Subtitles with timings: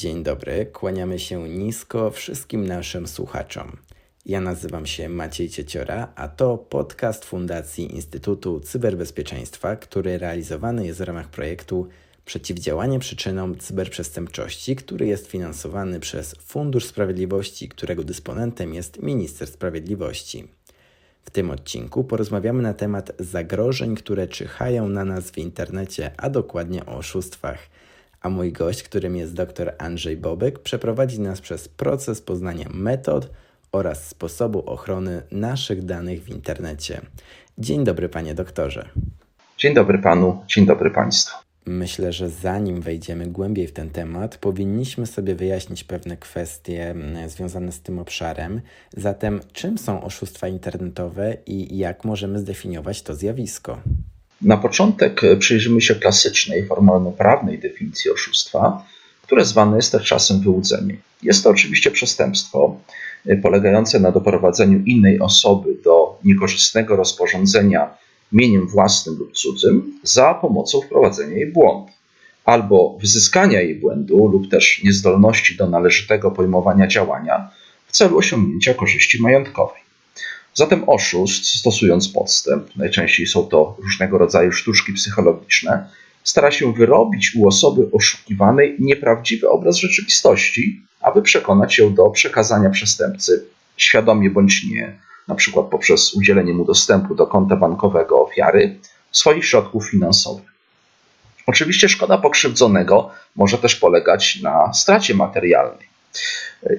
[0.00, 3.76] Dzień dobry, kłaniamy się nisko wszystkim naszym słuchaczom.
[4.26, 11.02] Ja nazywam się Maciej Cieciora, a to podcast Fundacji Instytutu Cyberbezpieczeństwa, który realizowany jest w
[11.02, 11.88] ramach projektu
[12.24, 20.48] Przeciwdziałanie przyczynom cyberprzestępczości, który jest finansowany przez Fundusz Sprawiedliwości, którego dysponentem jest Minister Sprawiedliwości.
[21.24, 26.86] W tym odcinku porozmawiamy na temat zagrożeń, które czyhają na nas w internecie, a dokładnie
[26.86, 27.58] o oszustwach–
[28.20, 33.30] a mój gość, którym jest dr Andrzej Bobek, przeprowadzi nas przez proces poznania metod
[33.72, 37.00] oraz sposobu ochrony naszych danych w internecie.
[37.58, 38.88] Dzień dobry, panie doktorze.
[39.58, 41.50] Dzień dobry panu, dzień dobry państwu.
[41.66, 47.72] Myślę, że zanim wejdziemy głębiej w ten temat, powinniśmy sobie wyjaśnić pewne kwestie mm, związane
[47.72, 48.60] z tym obszarem.
[48.96, 53.80] Zatem, czym są oszustwa internetowe i jak możemy zdefiniować to zjawisko?
[54.42, 58.86] Na początek e, przyjrzymy się klasycznej, formalno-prawnej definicji oszustwa,
[59.22, 60.96] które zwane jest też czasem wyłudzeniem.
[61.22, 62.76] Jest to oczywiście przestępstwo
[63.26, 67.90] e, polegające na doprowadzeniu innej osoby do niekorzystnego rozporządzenia
[68.32, 71.90] mieniem własnym lub cudzym za pomocą wprowadzenia jej błąd,
[72.44, 77.50] albo wyzyskania jej błędu lub też niezdolności do należytego pojmowania działania
[77.86, 79.80] w celu osiągnięcia korzyści majątkowej.
[80.54, 85.88] Zatem oszust, stosując podstęp, najczęściej są to różnego rodzaju sztuczki psychologiczne,
[86.24, 93.44] stara się wyrobić u osoby oszukiwanej nieprawdziwy obraz rzeczywistości, aby przekonać ją do przekazania przestępcy,
[93.76, 98.78] świadomie bądź nie, na przykład poprzez udzielenie mu dostępu do konta bankowego ofiary,
[99.12, 100.50] swoich środków finansowych.
[101.46, 105.89] Oczywiście szkoda pokrzywdzonego może też polegać na stracie materialnej.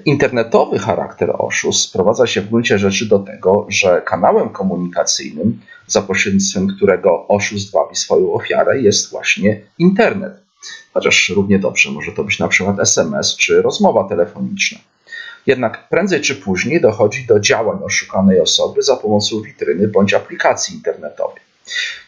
[0.06, 6.68] Internetowy charakter oszustw sprowadza się w gruncie rzeczy do tego, że kanałem komunikacyjnym, za pośrednictwem
[6.68, 10.34] którego oszust wabi swoją ofiarę, jest właśnie internet.
[10.94, 14.80] Chociaż równie dobrze może to być na przykład SMS czy rozmowa telefoniczna.
[15.48, 21.42] Jednak prędzej czy później dochodzi do działań oszukanej osoby za pomocą witryny bądź aplikacji internetowej.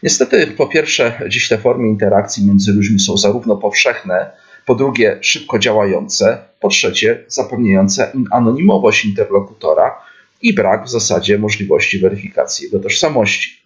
[0.04, 4.32] Niestety, po pierwsze, dziś te formy interakcji między ludźmi są zarówno powszechne,
[4.66, 10.02] po drugie szybko działające, po trzecie zapewniające anonimowość interlokutora
[10.42, 13.64] i brak w zasadzie możliwości weryfikacji jego tożsamości.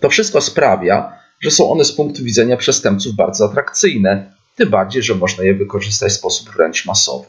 [0.00, 5.14] To wszystko sprawia, że są one z punktu widzenia przestępców bardzo atrakcyjne, tym bardziej, że
[5.14, 7.26] można je wykorzystać w sposób wręcz masowy.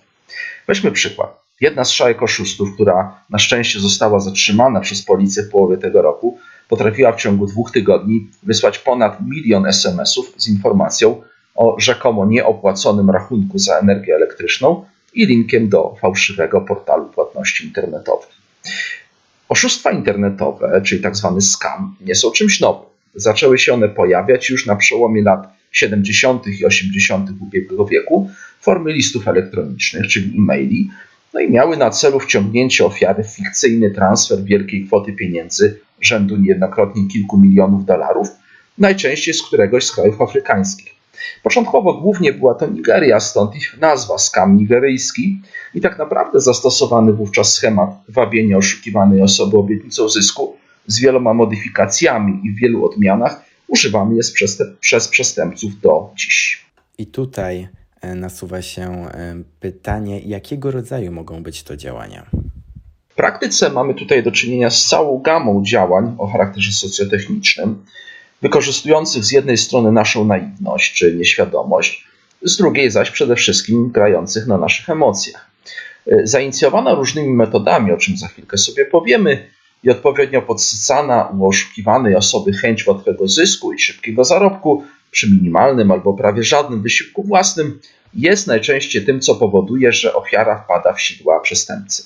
[0.68, 1.42] Weźmy przykład.
[1.62, 6.40] Jedna z szajek oszustów, która na szczęście została zatrzymana przez policję w połowie tego roku,
[6.70, 11.22] potrafiła w ciągu dwóch tygodni wysłać ponad milion SMS-ów z informacją,
[11.58, 18.38] o rzekomo nieopłaconym rachunku za energię elektryczną i linkiem do fałszywego portalu płatności internetowych.
[19.50, 21.30] Oszustwa internetowe, czyli tzw.
[21.34, 22.90] Tak scam, nie są czymś nowym.
[23.16, 26.48] Zaczęły się one pojawiać już na przełomie lat 70.
[26.48, 27.30] i 80.
[27.42, 28.30] ubiegłego wieku
[28.60, 30.90] w formie listów elektronicznych, czyli e-maili,
[31.34, 37.08] no i miały na celu wciągnięcie ofiary w fikcyjny transfer wielkiej kwoty pieniędzy rzędu niejednokrotnie
[37.08, 38.28] kilku milionów dolarów,
[38.78, 40.97] najczęściej z któregoś z krajów afrykańskich.
[41.44, 45.42] Początkowo głównie była to Nigeria, stąd ich nazwa skam nigeryjski
[45.74, 50.56] i tak naprawdę zastosowany wówczas schemat wabienia oszukiwanej osoby obietnicą zysku
[50.88, 56.66] z wieloma modyfikacjami i w wielu odmianach używany jest przez, te, przez przestępców do dziś.
[56.98, 57.68] I tutaj
[58.02, 62.26] e, nasuwa się e, pytanie, jakiego rodzaju mogą być to działania?
[63.10, 67.86] W praktyce mamy tutaj do czynienia z całą gamą działań o charakterze socjotechnicznym,
[68.42, 72.08] wykorzystujących z jednej strony naszą naiwność czy nieświadomość,
[72.42, 75.50] z drugiej zaś przede wszystkim grających na naszych emocjach.
[76.08, 79.48] E, zainicjowana różnymi metodami, o czym za chwilkę sobie powiemy,
[79.84, 86.14] i odpowiednio podsycana u oszukiwanej osoby chęć łatwego zysku i szybkiego zarobku przy minimalnym albo
[86.14, 87.80] prawie żadnym wysiłku własnym,
[88.14, 92.04] jest najczęściej tym, co powoduje, że ofiara wpada w sidła przestępcy.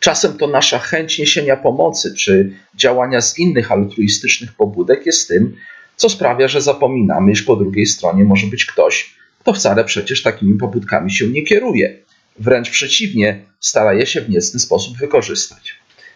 [0.00, 5.56] Czasem to nasza chęć niesienia pomocy czy działania z innych altruistycznych pobudek jest tym,
[5.96, 10.58] co sprawia, że zapominamy, iż po drugiej stronie może być ktoś, kto wcale przecież takimi
[10.58, 11.98] pobudkami się nie kieruje.
[12.38, 15.74] Wręcz przeciwnie, stara je się w niecny sposób wykorzystać.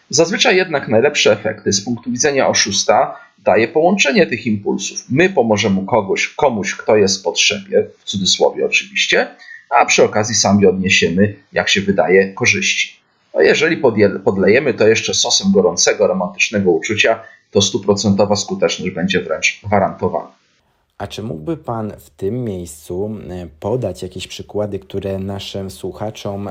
[0.09, 5.05] Zazwyczaj jednak najlepsze efekty z punktu widzenia oszusta daje połączenie tych impulsów.
[5.09, 9.27] My pomożemy kogoś, komuś, kto jest w potrzebie, w cudzysłowie oczywiście,
[9.69, 13.02] a przy okazji sami odniesiemy, jak się wydaje, korzyści.
[13.33, 13.77] No jeżeli
[14.23, 17.19] podlejemy to jeszcze sosem gorącego, romantycznego uczucia,
[17.51, 20.31] to stuprocentowa skuteczność będzie wręcz gwarantowana.
[20.97, 26.49] A czy mógłby Pan w tym miejscu e, podać jakieś przykłady, które naszym słuchaczom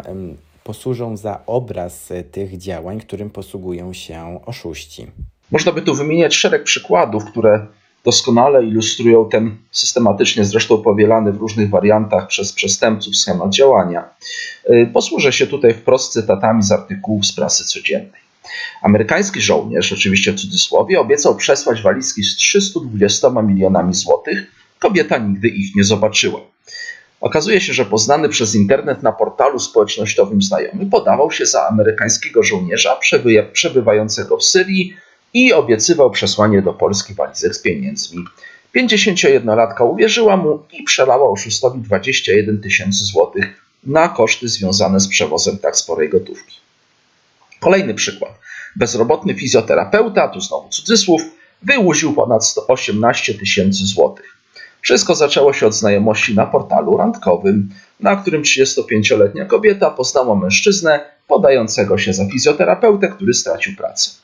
[0.65, 5.07] posłużą za obraz e, tych działań, którym posługują się oszuści?
[5.51, 7.67] Można by tu wymieniać szereg przykładów, które
[8.05, 14.09] doskonale ilustrują ten systematycznie zresztą powielany w różnych wariantach przez przestępców schemat działania.
[14.71, 18.23] Y, posłużę się tutaj wprost cytatami z artykułów z prasy codziennej.
[18.83, 24.39] Amerykański żołnierz, oczywiście w cudzysłowie, obiecał przesłać walizki z 320 milionami złotych.
[24.79, 26.41] Kobieta nigdy ich nie zobaczyła.
[27.21, 32.99] Okazuje się, że poznany przez internet na portalu społecznościowym znajomy podawał się za amerykańskiego żołnierza
[33.53, 34.95] przebywającego w Syrii
[35.35, 38.25] i obiecywał przesłanie do Polski walizek z pieniędzmi.
[38.77, 45.77] 51-latka uwierzyła mu i przelała oszustowi 21 tysięcy złotych na koszty związane z przewozem tak
[45.77, 46.57] sporej gotówki.
[47.61, 48.33] Kolejny przykład.
[48.77, 51.23] Bezrobotny fizjoterapeuta, tu znowu cudzysłów,
[51.63, 54.37] wyłudził ponad 118 tysięcy złotych.
[54.81, 57.69] Wszystko zaczęło się od znajomości na portalu randkowym,
[58.01, 64.22] na którym 35-letnia kobieta poznała mężczyznę podającego się za fizjoterapeutę, który stracił pracę.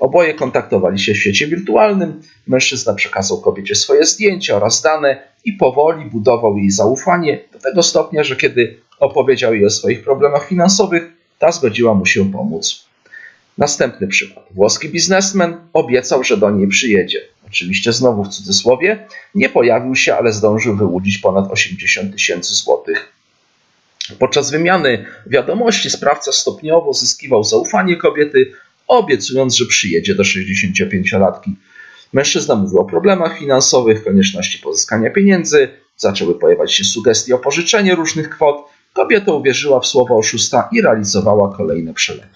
[0.00, 2.22] Oboje kontaktowali się w świecie wirtualnym.
[2.46, 8.24] Mężczyzna przekazał kobiecie swoje zdjęcia oraz dane i powoli budował jej zaufanie do tego stopnia,
[8.24, 12.84] że kiedy opowiedział jej o swoich problemach finansowych, ta zgodziła mu się pomóc.
[13.58, 14.44] Następny przykład.
[14.50, 17.20] Włoski biznesmen obiecał, że do niej przyjedzie.
[17.46, 19.06] Oczywiście znowu w cudzysłowie.
[19.34, 23.12] Nie pojawił się, ale zdążył wyłudzić ponad 80 tysięcy złotych.
[24.18, 28.52] Podczas wymiany wiadomości sprawca stopniowo zyskiwał zaufanie kobiety,
[28.90, 31.54] obiecując, że przyjedzie do 65-latki.
[32.12, 38.30] Mężczyzna mówił o problemach finansowych, konieczności pozyskania pieniędzy, zaczęły pojawiać się sugestie o pożyczenie różnych
[38.30, 38.56] kwot.
[38.92, 42.28] Kobieta uwierzyła w słowa oszusta i realizowała kolejne przelewy.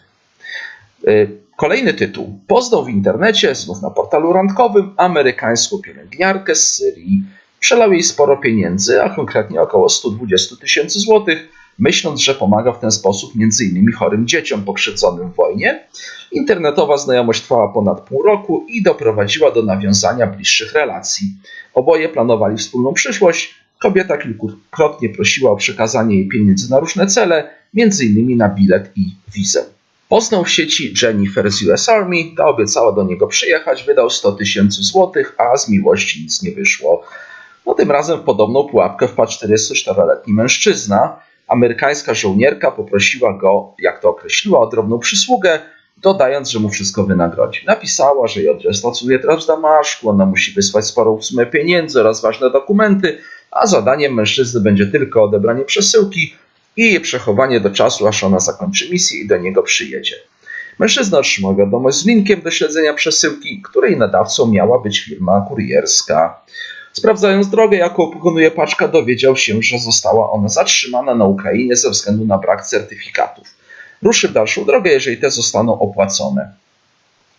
[1.09, 2.41] Y, kolejny tytuł.
[2.47, 7.23] Poznał w internecie, znów na portalu randkowym, amerykańską pielęgniarkę z Syrii.
[7.61, 11.49] Przelał jej sporo pieniędzy, a konkretnie około 120 tysięcy złotych,
[11.79, 13.93] myśląc, że pomaga w ten sposób m.in.
[13.93, 15.87] chorym dzieciom pokrzywdzonym w wojnie.
[16.33, 21.27] Internetowa znajomość trwała ponad pół roku i doprowadziła do nawiązania bliższych relacji.
[21.75, 23.55] Oboje planowali wspólną przyszłość.
[23.79, 28.37] Kobieta kilkukrotnie prosiła o przekazanie jej pieniędzy na różne cele, m.in.
[28.37, 29.65] na bilet i wizę.
[30.09, 34.83] Poznał w sieci Jennifer z US Army, ta obiecała do niego przyjechać, wydał 100 tysięcy
[34.83, 37.03] złotych, a z miłości nic nie wyszło.
[37.67, 41.17] No tym razem w podobną pułapkę wpadł 44-letni mężczyzna.
[41.49, 45.59] Amerykańska żołnierka poprosiła go, jak to określiła, o drobną przysługę,
[45.97, 47.61] dodając, że mu wszystko wynagrodzi.
[47.67, 52.21] Napisała, że jej adres pracuje teraz w Damaszku, ona musi wysłać sporą sumę pieniędzy oraz
[52.21, 53.19] ważne dokumenty,
[53.51, 56.35] a zadaniem mężczyzny będzie tylko odebranie przesyłki,
[56.77, 60.17] i jej przechowanie do czasu, aż ona zakończy misję i do niego przyjedzie.
[60.79, 66.41] Mężczyzna otrzymał wiadomość z linkiem do śledzenia przesyłki, której nadawcą miała być firma kurierska.
[66.95, 72.27] Sprawdzając drogę, jaką pokonuje paczka, dowiedział się, że została ona zatrzymana na Ukrainie ze względu
[72.27, 73.55] na brak certyfikatów.
[74.03, 76.53] Ruszy w dalszą drogę, jeżeli te zostaną opłacone.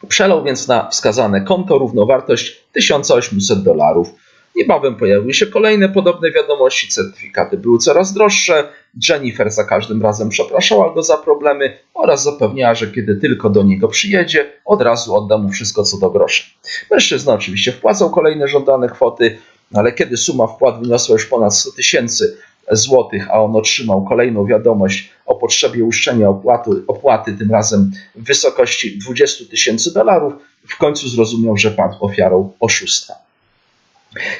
[0.08, 4.10] Przelał więc na wskazane konto równowartość 1800 dolarów.
[4.56, 8.70] Niebawem pojawiły się kolejne podobne wiadomości, certyfikaty były coraz droższe.
[9.10, 13.88] Jennifer za każdym razem przepraszała go za problemy oraz zapewniała, że kiedy tylko do niego
[13.88, 16.44] przyjedzie, od razu odda mu wszystko co do grosza.
[16.92, 19.38] Mężczyzna oczywiście wpłacał kolejne żądane kwoty,
[19.74, 22.38] ale kiedy suma wpłat wyniosła już ponad 100 tysięcy
[22.72, 29.00] złotych, a on otrzymał kolejną wiadomość o potrzebie uszczenia opłaty, opłaty, tym razem w wysokości
[29.00, 30.34] 20 tysięcy dolarów,
[30.68, 33.25] w końcu zrozumiał, że padł ofiarą oszustwa.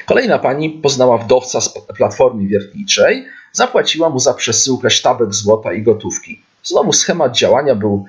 [0.06, 6.42] Kolejna pani poznała wdowca z platformy wiertniczej, zapłaciła mu za przesyłkę sztabek złota i gotówki.
[6.62, 8.04] Znowu schemat działania był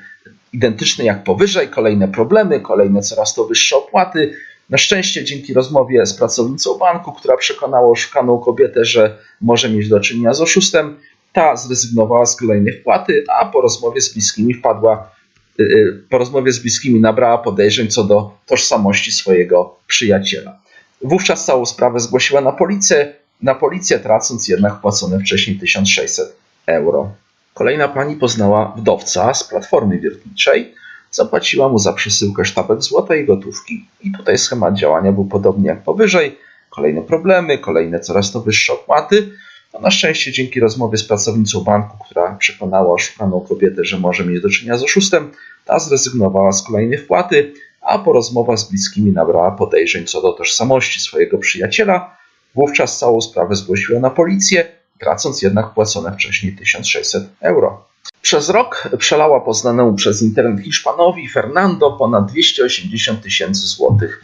[0.53, 4.33] identyczny jak powyżej, kolejne problemy, kolejne coraz to wyższe opłaty.
[4.69, 9.99] Na szczęście dzięki rozmowie z pracownicą banku, która przekonała oszukaną kobietę, że może mieć do
[9.99, 10.97] czynienia z oszustem,
[11.33, 15.11] ta zrezygnowała z kolejnej wpłaty, a po rozmowie z bliskimi wpadła,
[15.59, 20.59] y, y, po rozmowie z bliskimi nabrała podejrzeń co do tożsamości swojego przyjaciela.
[21.01, 26.35] Wówczas całą sprawę zgłosiła na policję, na policję tracąc jednak płacone wcześniej 1600
[26.65, 27.11] euro.
[27.53, 30.73] Kolejna pani poznała wdowca z platformy wiertniczej,
[31.11, 33.85] zapłaciła mu za przesyłkę sztabek złota i gotówki.
[34.01, 36.37] I tutaj schemat działania był podobny jak powyżej.
[36.69, 39.31] Kolejne problemy, kolejne coraz to wyższe opłaty.
[39.73, 44.41] No na szczęście dzięki rozmowie z pracownicą banku, która przekonała oszukaną kobietę, że może mieć
[44.41, 45.31] do czynienia z oszustem,
[45.65, 50.99] ta zrezygnowała z kolejnej wpłaty, a po rozmowach z bliskimi nabrała podejrzeń co do tożsamości
[50.99, 52.17] swojego przyjaciela.
[52.55, 54.67] Wówczas całą sprawę zgłosiła na policję,
[54.99, 57.85] tracąc jednak płacone wcześniej 1600 euro.
[58.21, 64.21] Przez rok przelała poznanemu przez internet Hiszpanowi Fernando ponad 280 tysięcy złotych.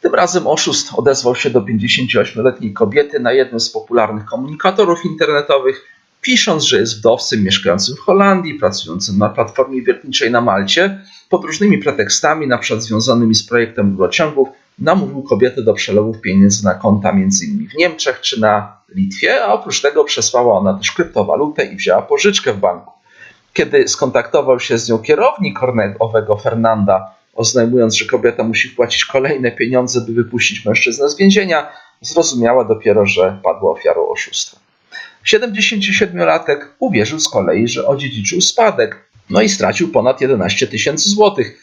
[0.00, 5.84] Tym razem oszust odezwał się do 58-letniej kobiety na jednym z popularnych komunikatorów internetowych,
[6.22, 11.78] pisząc, że jest wdowcem mieszkającym w Holandii, pracującym na platformie wiertniczej na Malcie, pod różnymi
[11.78, 14.48] pretekstami, na przykład związanymi z projektem rurociągów,
[14.78, 17.68] namówił kobietę do przelewów pieniędzy na konta m.in.
[17.68, 22.52] w Niemczech czy na Litwie, a oprócz tego przesłała ona też kryptowalutę i wzięła pożyczkę
[22.52, 22.92] w banku.
[23.52, 25.58] Kiedy skontaktował się z nią kierownik
[25.98, 31.68] owego Fernanda, oznajmując, że kobieta musi wpłacić kolejne pieniądze, by wypuścić mężczyznę z więzienia,
[32.00, 34.61] zrozumiała dopiero, że padła ofiarą oszustwa.
[35.26, 38.96] 77-latek uwierzył z kolei, że odziedziczył spadek,
[39.30, 41.58] no i stracił ponad 11 tysięcy złotych.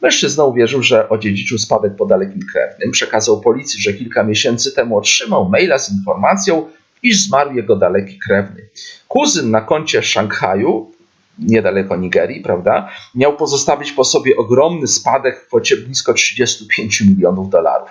[0.00, 2.90] Mężczyzna uwierzył, że odziedziczył spadek po dalekim krewnym.
[2.90, 6.68] Przekazał policji, że kilka miesięcy temu otrzymał maila z informacją,
[7.02, 8.68] iż zmarł jego daleki krewny.
[9.08, 10.92] Kuzyn na koncie Szanghaju,
[11.38, 17.88] niedaleko Nigerii, prawda, miał pozostawić po sobie ogromny spadek w kwocie blisko 35 milionów dolarów.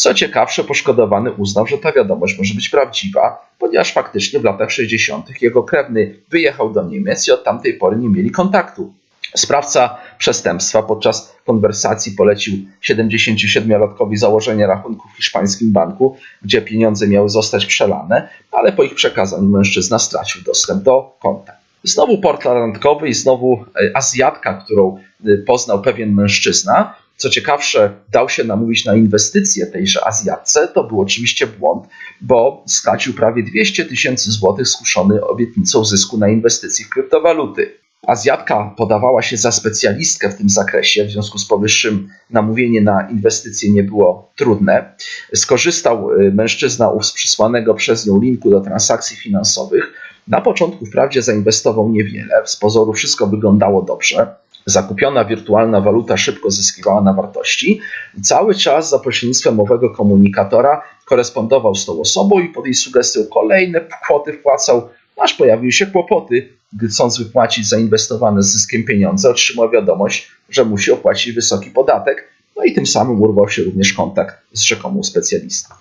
[0.00, 5.42] Co ciekawsze, poszkodowany uznał, że ta wiadomość może być prawdziwa, ponieważ faktycznie w latach 60.
[5.42, 8.92] jego krewny wyjechał do Niemiec i od tamtej pory nie mieli kontaktu.
[9.36, 17.66] Sprawca przestępstwa podczas konwersacji polecił 77-latkowi założenie rachunku w hiszpańskim banku, gdzie pieniądze miały zostać
[17.66, 21.52] przelane, ale po ich przekazaniu mężczyzna stracił dostęp do konta.
[21.84, 26.94] Znowu port randkowy i znowu e, Azjatka, którą e, poznał pewien mężczyzna.
[27.20, 30.68] Co ciekawsze, dał się namówić na inwestycje tejże Azjatce.
[30.68, 31.84] To był oczywiście błąd,
[32.20, 37.72] bo stracił prawie 200 tysięcy złotych skuszony obietnicą zysku na inwestycji w kryptowaluty.
[38.06, 43.72] Azjatka podawała się za specjalistkę w tym zakresie, w związku z powyższym namówienie na inwestycje
[43.72, 44.94] nie było trudne.
[45.34, 49.92] Skorzystał y, mężczyzna z przysłanego przez nią linku do transakcji finansowych.
[50.28, 54.34] Na początku wprawdzie zainwestował niewiele, z pozoru wszystko wyglądało dobrze.
[54.66, 57.80] Zakupiona wirtualna waluta szybko zyskiwała na wartości
[58.18, 63.20] i cały czas za pośrednictwem owego komunikatora korespondował z tą osobą i pod jej sugestią
[63.32, 69.70] kolejne kwoty wpłacał, aż pojawiły się kłopoty, gdy chcąc wypłacić zainwestowane z zyskiem pieniądze, otrzymał
[69.70, 74.62] wiadomość, że musi opłacić wysoki podatek, no i tym samym urwał się również kontakt z
[74.62, 75.74] rzekomą specjalistą.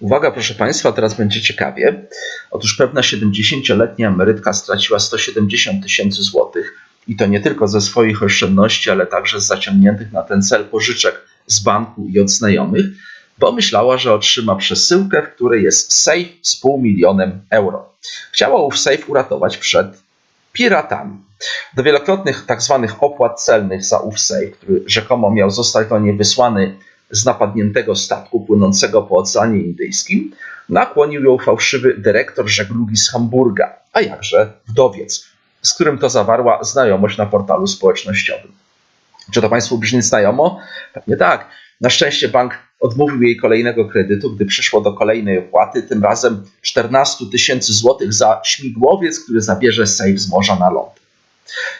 [0.00, 2.06] Uwaga, proszę Państwa, teraz będzie ciekawie.
[2.50, 8.90] Otóż pewna 70-letnia emerytka straciła 170 tysięcy złotych i to nie tylko ze swoich oszczędności,
[8.90, 12.84] ale także z zaciągniętych na ten cel pożyczek z banku i od znajomych,
[13.38, 17.92] bo myślała, że otrzyma przesyłkę, w której jest safe z pół milionem euro.
[18.32, 19.86] Chciała ów safe uratować przed
[20.52, 21.18] piratami.
[21.76, 22.86] Do wielokrotnych tzw.
[22.88, 26.78] Tak opłat celnych za ów safe, który rzekomo miał zostać do niej wysłany
[27.10, 30.34] z napadniętego statku płynącego po Oceanie Indyjskim,
[30.68, 35.33] nakłonił ją fałszywy dyrektor żeglugi z Hamburga, a jakże wdowiec,
[35.64, 38.52] z którym to zawarła znajomość na portalu społecznościowym.
[39.32, 40.60] Czy to Państwu brzmi znajomo?
[40.92, 41.48] Pewnie tak.
[41.80, 47.24] Na szczęście bank odmówił jej kolejnego kredytu, gdy przyszło do kolejnej opłaty, tym razem 14
[47.32, 50.92] tysięcy złotych za śmigłowiec, który zabierze safe z morza na ląd.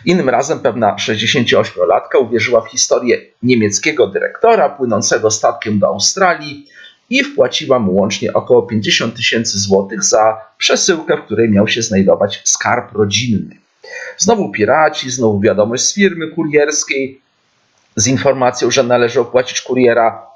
[0.04, 6.68] Innym razem pewna 68-latka uwierzyła w historię niemieckiego dyrektora płynącego statkiem do Australii
[7.10, 12.42] i wpłaciła mu łącznie około 50 tysięcy złotych za przesyłkę, w której miał się znajdować
[12.44, 13.63] skarb rodzinny.
[14.18, 17.20] Znowu piraci, znowu wiadomość z firmy kurierskiej
[17.96, 20.26] z informacją, że należy opłacić kuriera.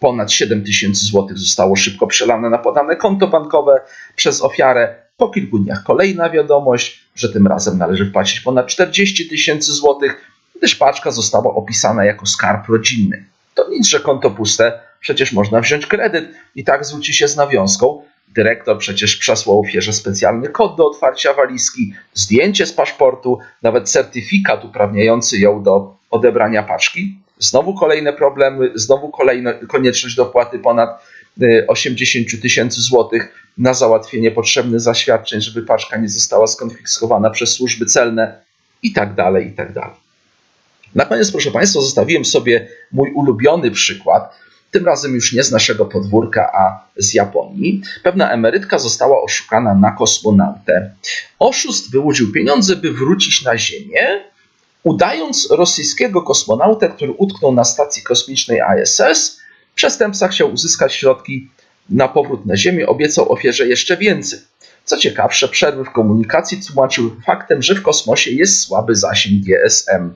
[0.00, 3.80] Ponad 7 tysięcy złotych zostało szybko przelane na podane konto bankowe
[4.16, 4.94] przez ofiarę.
[5.16, 10.24] Po kilku dniach kolejna wiadomość, że tym razem należy wpłacić ponad 40 tysięcy złotych,
[10.58, 13.24] gdyż paczka została opisana jako skarb rodzinny.
[13.54, 18.02] To nic, że konto puste, przecież można wziąć kredyt i tak zwróci się z nawiązką,
[18.34, 25.38] Dyrektor przecież przesłał ofierze specjalny kod do otwarcia walizki, zdjęcie z paszportu, nawet certyfikat uprawniający
[25.38, 27.18] ją do odebrania paczki.
[27.38, 31.02] Znowu kolejne problemy, znowu kolejna konieczność dopłaty ponad
[31.68, 37.86] 80 y, tysięcy złotych na załatwienie potrzebnych zaświadczeń, żeby paczka nie została skonfiskowana przez służby
[37.86, 38.40] celne
[38.82, 39.96] i tak dalej, i tak dalej.
[40.94, 44.34] Na koniec, proszę Państwa, zostawiłem sobie mój ulubiony przykład,
[44.70, 47.82] tym razem już nie z naszego podwórka, a z Japonii.
[48.02, 50.90] Pewna emerytka została oszukana na kosmonautę.
[51.38, 54.24] Oszust wyłudził pieniądze, by wrócić na Ziemię,
[54.82, 59.40] udając rosyjskiego kosmonautę, który utknął na stacji kosmicznej ISS.
[59.74, 61.48] Przestępca chciał uzyskać środki
[61.90, 64.38] na powrót na Ziemię, obiecał ofierze jeszcze więcej.
[64.88, 70.10] Co ciekawsze, przerwy w komunikacji tłumaczył faktem, że w kosmosie jest słaby zasięg GSM.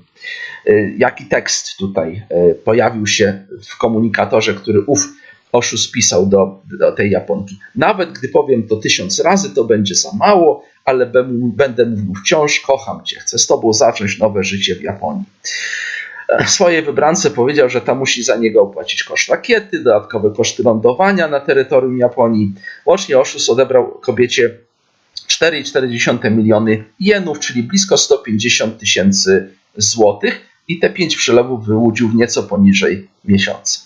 [0.67, 5.09] Y, jaki tekst tutaj y, pojawił się w komunikatorze, który ów
[5.53, 7.59] oszust pisał do, do tej Japonki.
[7.75, 11.13] Nawet gdy powiem to tysiąc razy, to będzie za mało, ale
[11.57, 15.25] będę mówił wciąż, kocham cię, chcę z tobą zacząć nowe życie w Japonii.
[16.47, 21.41] Swojej wybrance powiedział, że ta musi za niego opłacić koszt rakiety, dodatkowe koszty lądowania na
[21.41, 22.55] terytorium Japonii.
[22.87, 24.59] Łącznie oszust odebrał kobiecie
[25.29, 32.43] 4,4 miliony jenów, czyli blisko 150 tysięcy złotych i te pięć przelewów wyłudził w nieco
[32.43, 33.81] poniżej miesiąca.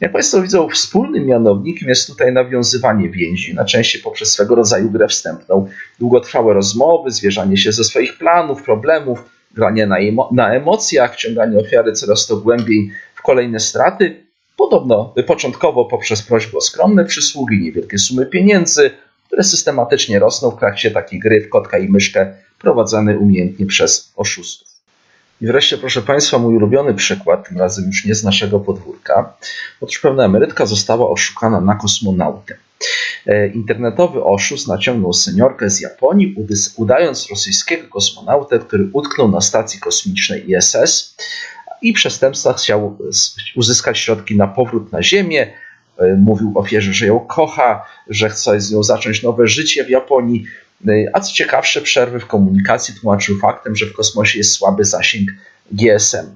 [0.00, 5.08] Jak Państwo widzą, wspólnym mianownikiem jest tutaj nawiązywanie więzi, na częściej poprzez swego rodzaju grę
[5.08, 11.58] wstępną, długotrwałe rozmowy, zwierzanie się ze swoich planów, problemów, granie na, emo na emocjach, ciąganie
[11.58, 14.24] ofiary coraz to głębiej w kolejne straty.
[14.56, 18.90] Podobno początkowo poprzez prośbę o skromne przysługi, niewielkie sumy pieniędzy,
[19.26, 24.68] które systematycznie rosną w trakcie takiej gry w kotka i myszkę prowadzone umiejętnie przez oszustów.
[25.40, 29.34] I wreszcie, proszę Państwa, mój ulubiony przykład, tym razem już nie z naszego podwórka.
[29.80, 32.54] Otóż pewna emerytka została oszukana na kosmonautę.
[33.26, 36.34] E, internetowy oszust naciągnął seniorkę z Japonii,
[36.76, 41.16] udając rosyjskiego kosmonautę, który utknął na stacji kosmicznej ISS
[41.82, 42.98] i przestępstwa chciał
[43.56, 45.52] uzyskać środki na powrót na Ziemię.
[45.98, 50.44] E, mówił ofierze, że ją kocha, że chce z nią zacząć nowe życie w Japonii.
[50.88, 55.30] E, a co ciekawsze, przerwy w komunikacji tłumaczył faktem, że w kosmosie jest słaby zasięg
[55.72, 56.26] GSM.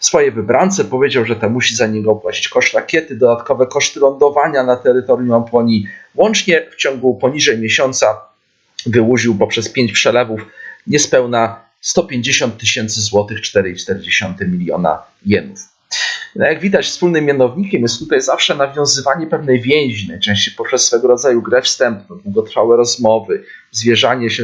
[0.00, 4.76] Swojej wybrance powiedział, że ta musi za niego opłacić koszt rakiety, dodatkowe koszty lądowania na
[4.76, 5.86] terytorium Japonii.
[6.14, 8.06] Łącznie w ciągu poniżej miesiąca
[8.86, 10.40] wyłudził poprzez pięć przelewów
[10.86, 15.58] niespełna 150 tysięcy złotych, 4,4 miliona jenów.
[16.36, 21.42] No jak widać, wspólnym mianownikiem jest tutaj zawsze nawiązywanie pewnej więzi, najczęściej poprzez swego rodzaju
[21.42, 24.42] grę wstępną, długotrwałe rozmowy, zwierzanie się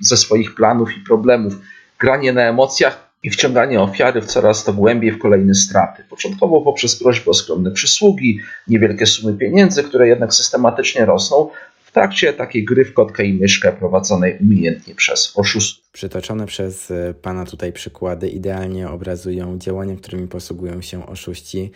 [0.00, 1.54] ze swoich planów i problemów,
[1.98, 6.04] granie na emocjach i wciąganie ofiary w coraz to głębiej w kolejne straty.
[6.10, 11.50] Początkowo poprzez prośbę o skromne przysługi, niewielkie sumy pieniędzy, które jednak systematycznie rosną,
[11.94, 15.90] trakcie takiej gry w kotkę i myszkę prowadzonej umiejętnie przez oszustów.
[15.92, 21.70] Przytoczone przez e, Pana tutaj przykłady idealnie obrazują działania, którymi posługują się oszuści,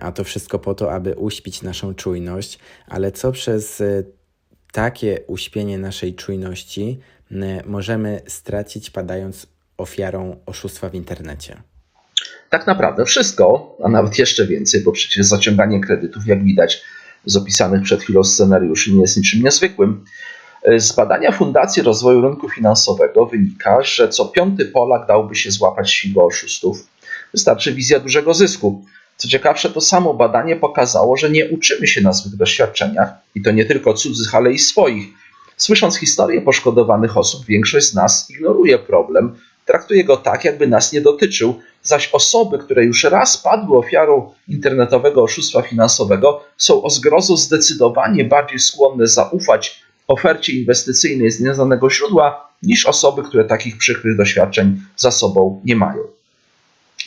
[0.00, 2.58] a to wszystko po to, aby uśpić naszą czujność,
[2.88, 4.02] ale co przez e,
[4.72, 6.98] takie uśpienie naszej czujności
[7.66, 9.46] możemy stracić padając
[9.78, 11.62] ofiarą oszustwa w internecie?
[12.50, 16.82] Tak naprawdę wszystko, a nawet jeszcze więcej, bo przecież zaciąganie kredytów, jak widać,
[17.26, 20.04] z opisanych przed chwilą scenariuszy nie jest niczym niezwykłym.
[20.78, 26.24] Z badania Fundacji Rozwoju Rynku Finansowego wynika, że co piąty Polak dałby się złapać siłą
[26.24, 26.88] oszustów.
[27.32, 28.84] Wystarczy wizja dużego zysku.
[29.16, 33.50] Co ciekawsze, to samo badanie pokazało, że nie uczymy się na złych doświadczeniach i to
[33.50, 35.06] nie tylko cudzych, ale i swoich.
[35.56, 41.00] Słysząc historię poszkodowanych osób, większość z nas ignoruje problem, traktuje go tak, jakby nas nie
[41.00, 48.24] dotyczył, zaś osoby, które już raz padły ofiarą internetowego oszustwa finansowego, są o zgrozo zdecydowanie
[48.24, 55.10] bardziej skłonne zaufać ofercie inwestycyjnej z nieznanego źródła niż osoby, które takich przykrych doświadczeń za
[55.10, 56.02] sobą nie mają.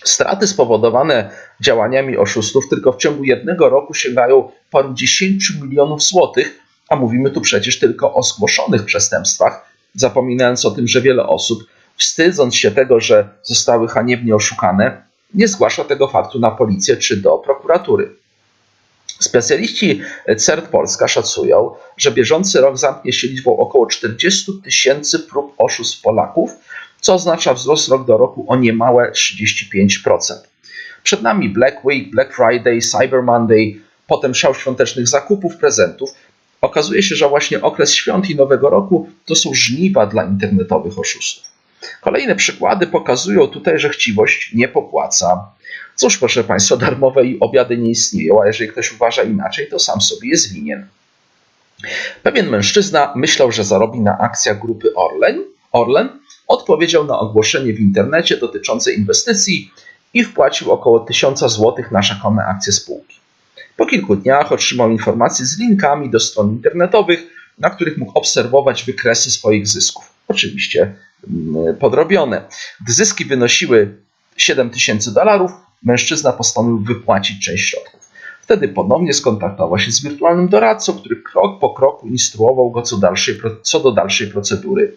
[0.03, 6.95] Straty spowodowane działaniami oszustów tylko w ciągu jednego roku sięgają paru dziesięciu milionów złotych, a
[6.95, 9.65] mówimy tu przecież tylko o zgłoszonych przestępstwach,
[9.95, 11.63] zapominając o tym, że wiele osób
[11.97, 15.01] wstydząc się tego, że zostały haniebnie oszukane,
[15.33, 18.15] nie zgłasza tego faktu na policję czy do prokuratury.
[19.19, 20.01] Specjaliści
[20.37, 26.51] CERT Polska szacują, że bieżący rok zamknie się liczbą około 40 tysięcy prób oszustw Polaków,
[27.01, 30.17] co oznacza wzrost rok do roku o niemałe 35%.
[31.03, 36.09] Przed nami Black Week, Black Friday, Cyber Monday, potem szał świątecznych zakupów, prezentów.
[36.61, 41.56] Okazuje się, że właśnie okres świąt i Nowego Roku to są żniwa dla internetowych oszustów.
[42.01, 45.51] Kolejne przykłady pokazują tutaj, że chciwość nie popłaca.
[45.95, 50.29] Cóż, proszę Państwa, darmowe obiady nie istnieją, a jeżeli ktoś uważa inaczej, to sam sobie
[50.29, 50.87] jest winien.
[52.23, 55.43] Pewien mężczyzna myślał, że zarobi na akcjach grupy Orlen.
[55.71, 56.09] Orlen
[56.47, 59.71] odpowiedział na ogłoszenie w internecie dotyczące inwestycji
[60.13, 63.19] i wpłacił około 1000 zł na rzekome akcje spółki.
[63.77, 67.19] Po kilku dniach otrzymał informacje z linkami do stron internetowych,
[67.57, 70.16] na których mógł obserwować wykresy swoich zysków.
[70.27, 70.95] Oczywiście
[71.29, 72.41] Mm, podrobione.
[72.83, 73.95] Gdy zyski wynosiły
[74.37, 75.51] 7 tysięcy dolarów,
[75.83, 78.09] mężczyzna postanowił wypłacić część środków.
[78.41, 83.39] Wtedy ponownie skontaktował się z wirtualnym doradcą, który krok po kroku instruował go co, dalszej,
[83.61, 84.93] co do dalszej procedury.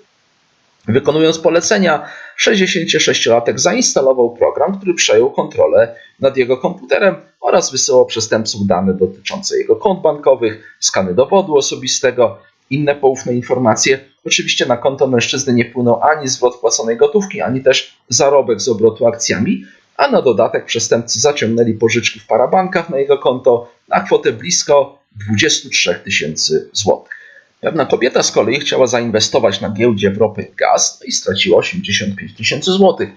[0.89, 2.09] Wykonując polecenia,
[2.41, 9.77] 66-latek zainstalował program, który przejął kontrolę nad jego komputerem oraz wysyłał przestępcom dane dotyczące jego
[9.77, 12.39] kont bankowych, skany dowodu osobistego,
[12.71, 14.01] inne poufne informacje.
[14.25, 19.07] Oczywiście na konto mężczyzny nie wpłynął ani zwrot płaconej gotówki, ani też zarobek z obrotu
[19.07, 19.65] akcjami,
[19.97, 26.01] a na dodatek przestępcy zaciągnęli pożyczki w parabankach na jego konto na kwotę blisko 23
[26.05, 27.21] tysięcy złotych.
[27.61, 32.73] Pewna kobieta z kolei chciała zainwestować na giełdzie i gaz no i straciła 85 tysięcy
[32.73, 33.11] złotych.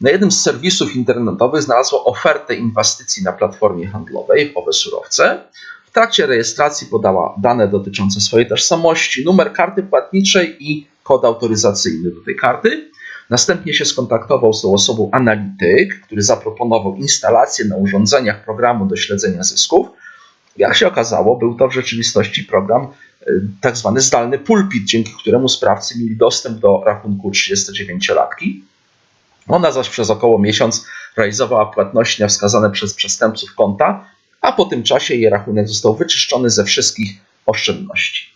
[0.00, 5.44] Na jednym z serwisów internetowych znalazła ofertę inwestycji na platformie handlowej w owe surowce.
[5.98, 12.36] Trakcie rejestracji podała dane dotyczące swojej tożsamości, numer karty płatniczej i kod autoryzacyjny do tej
[12.36, 12.90] karty.
[13.30, 19.42] Następnie się skontaktował z tą osobą analityk, który zaproponował instalację na urządzeniach programu do śledzenia
[19.42, 19.88] zysków.
[20.56, 22.86] Jak się okazało, był to w rzeczywistości program
[23.22, 28.60] y, tak zwany zdalny pulpit, dzięki któremu sprawcy mieli dostęp do rachunku 39-latki.
[29.48, 34.04] Ona zaś przez około miesiąc realizowała płatności na wskazane przez przestępców konta,
[34.40, 37.10] a po tym czasie jej rachunek został wyczyszczony ze wszystkich
[37.46, 38.26] oszczędności.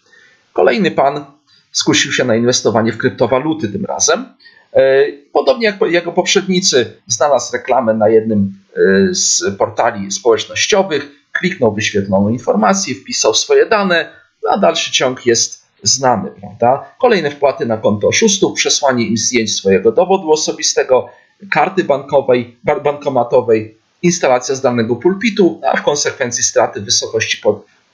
[0.53, 1.25] Kolejny pan
[1.73, 4.35] skusił się na inwestowanie w kryptowaluty tym razem.
[4.73, 8.79] E, podobnie jak jego poprzednicy, znalazł reklamę na jednym e,
[9.15, 14.12] z portali społecznościowych, kliknął wyświetloną informację, wpisał swoje dane,
[14.51, 16.95] a dalszy ciąg jest znamy, prawda?
[17.01, 21.09] Kolejne wpłaty na konto oszustów, przesłanie im zdjęć swojego dowodu osobistego,
[21.51, 27.43] karty bankowej, bankomatowej, instalacja zdalnego pulpitu, a w konsekwencji straty w wysokości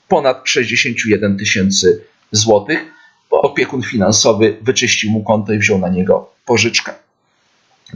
[0.07, 6.93] ponad 61 tysięcy złotych bo opiekun finansowy wyczyścił mu konto i wziął na niego pożyczkę.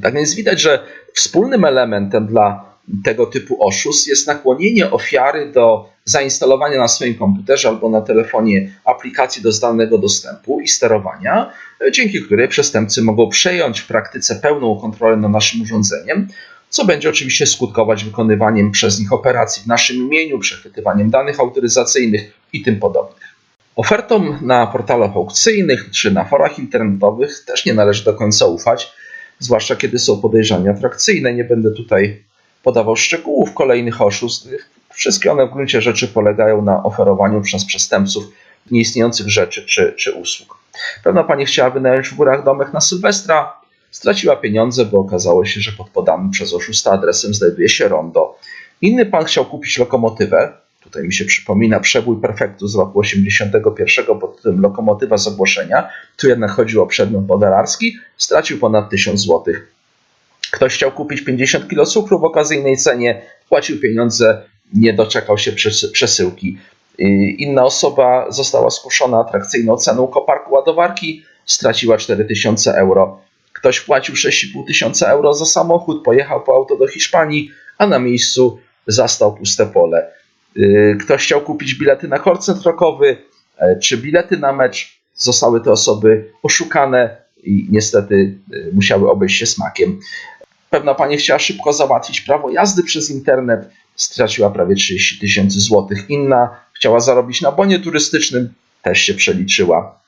[0.02, 2.74] Tak więc widać, że wspólnym elementem dla
[3.04, 9.42] tego typu oszustw jest nakłonienie ofiary do zainstalowania na swoim komputerze albo na telefonie aplikacji
[9.42, 11.54] do zdalnego dostępu i sterowania,
[11.92, 16.28] dzięki której przestępcy mogą przejąć w praktyce pełną kontrolę nad naszym urządzeniem,
[16.74, 22.64] co będzie oczywiście skutkować wykonywaniem przez nich operacji w naszym imieniu, przechwytywaniem danych autoryzacyjnych i
[22.64, 23.36] tym podobnych.
[23.76, 28.92] Ofertom na portalach aukcyjnych czy na forach internetowych też nie należy do końca ufać,
[29.40, 31.34] zwłaszcza kiedy są podejrzenia atrakcyjne.
[31.34, 32.24] Nie będę tutaj
[32.64, 34.48] podawał szczegółów kolejnych oszustw.
[34.94, 38.24] Wszystkie one w gruncie rzeczy polegają na oferowaniu przez przestępców
[38.72, 40.58] nieistniejących rzeczy czy, czy usług.
[41.04, 43.63] Pewna pani chciała wynająć w górach domek na Sylwestra,
[43.94, 48.40] straciła pieniądze, bo okazało się, że pod podanym przez oszusta adresem znajduje się rondo.
[48.82, 50.54] Inny pan chciał kupić lokomotywę,
[50.84, 55.90] Tutaj mi się przypomina przebój perfektu z roku 81 pod tym lokomotywa z ogłoszenia.
[56.18, 57.98] Tu jednak chodziło o przedmiot modelarski.
[58.18, 59.44] Stracił ponad 1000 zł.
[60.52, 64.42] Ktoś chciał kupić 50 kg cukru w okazyjnej cenie, płacił pieniądze,
[64.74, 65.52] nie doczekał się
[65.94, 66.58] przesyłki.
[67.38, 73.20] Inna osoba została skuszona atrakcyjną ceną koparku ładowarki, straciła 4000 euro.
[73.64, 78.60] Ktoś płacił 6,5 tysiąca euro za samochód, pojechał po auto do Hiszpanii, a na miejscu
[78.88, 80.12] zastał puste pole.
[80.58, 82.60] Y, ktoś chciał kupić bilety na koncert
[83.58, 85.00] e, czy bilety na mecz.
[85.16, 88.16] Zostały te osoby oszukane i niestety
[88.54, 90.00] y, musiały obejść się smakiem.
[90.70, 96.10] Pewna pani chciała szybko załatwić prawo jazdy przez internet, straciła prawie 30 tysięcy złotych.
[96.10, 100.00] Inna chciała zarobić na bonie turystycznym, też się przeliczyła.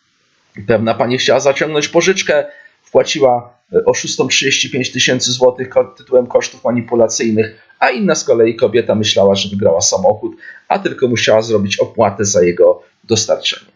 [0.67, 2.45] Pewna pani chciała zaciągnąć pożyczkę,
[2.95, 9.35] wpłaciła e, oszustom 35 tysięcy złotych tytułem kosztów manipulacyjnych, a inna z kolei kobieta myślała,
[9.35, 10.35] że wygrała samochód,
[10.67, 13.71] a tylko musiała zrobić opłatę za jego dostarczenie.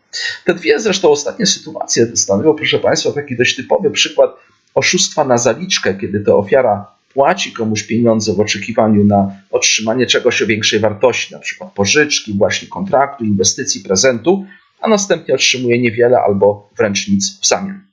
[0.46, 4.32] Te dwie zresztą ostatnie sytuacje stanowią, proszę Państwa, taki dość typowy przykład
[4.76, 10.46] oszustwa na zaliczkę, kiedy to ofiara płaci komuś pieniądze w oczekiwaniu na otrzymanie czegoś o
[10.46, 14.46] większej wartości, na przykład pożyczki, właśnie kontraktu, inwestycji, prezentu,
[14.82, 17.89] a następnie otrzymuje niewiele albo wręcz nic w zamian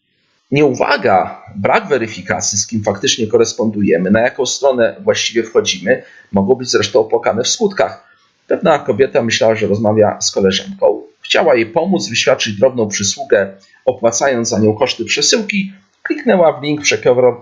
[0.50, 7.00] nieuwaga, brak weryfikacji, z kim faktycznie korespondujemy, na jaką stronę właściwie wchodzimy, mogą być zresztą
[7.00, 8.06] opłakane w skutkach.
[8.46, 11.02] Pewna kobieta myślała, że rozmawia z koleżanką.
[11.20, 15.72] Chciała jej pomóc, wyświadczyć drobną przysługę, opłacając za nią koszty przesyłki.
[16.02, 16.80] Kliknęła w link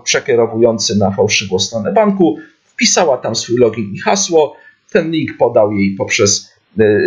[0.03, 4.55] przekierowujący na fałszywą stronę banku, wpisała tam swój login i hasło.
[4.91, 6.54] Ten link podał jej poprzez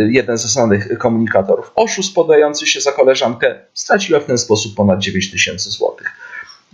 [0.08, 5.30] jeden ze znanych komunikatorów oszust podający się za koleżankę, straciła w ten sposób ponad 9
[5.30, 6.12] tysięcy złotych.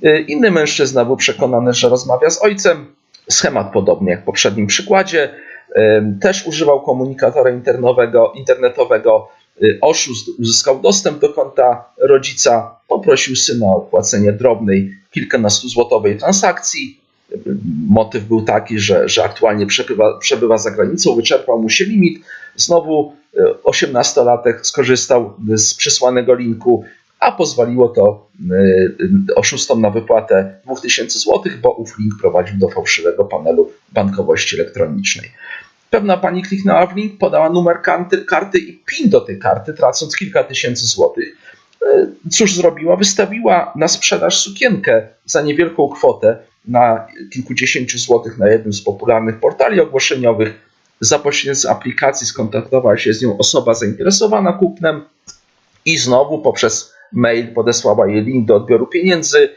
[0.04, 2.94] Y, inny mężczyzna był przekonany, że rozmawia z ojcem.
[3.30, 5.34] Schemat podobny jak w poprzednim przykładzie.
[5.76, 5.80] Y,
[6.20, 7.50] też używał komunikatora
[8.34, 9.28] internetowego.
[9.80, 17.00] Oszust uzyskał dostęp do konta rodzica, poprosił syna o płacenie drobnej, kilkunastu złotowej transakcji.
[17.88, 22.24] Motyw był taki, że, że aktualnie przebywa, przebywa za granicą, wyczerpał mu się limit
[22.56, 23.12] Znowu
[23.64, 26.84] 18-latek e, skorzystał z przysłanego linku,
[27.20, 28.26] a pozwoliło to
[29.30, 35.30] e, oszustom na wypłatę 2000 zł, bo ów link prowadził do fałszywego panelu bankowości elektronicznej.
[35.90, 37.82] Pewna pani kliknęła w link, podała numer
[38.26, 41.36] karty, i PIN do tej karty, tracąc kilka tysięcy złotych.
[41.86, 42.96] E, cóż zrobiła?
[42.96, 46.36] Wystawiła na sprzedaż sukienkę za niewielką kwotę
[46.68, 50.73] na kilkudziesięciu złotych na jednym z popularnych portali ogłoszeniowych
[51.04, 55.04] za pośrednictwem aplikacji skontaktowała się z nią osoba zainteresowana kupnem
[55.84, 59.48] i znowu poprzez mail podesłała jej link do odbioru pieniędzy.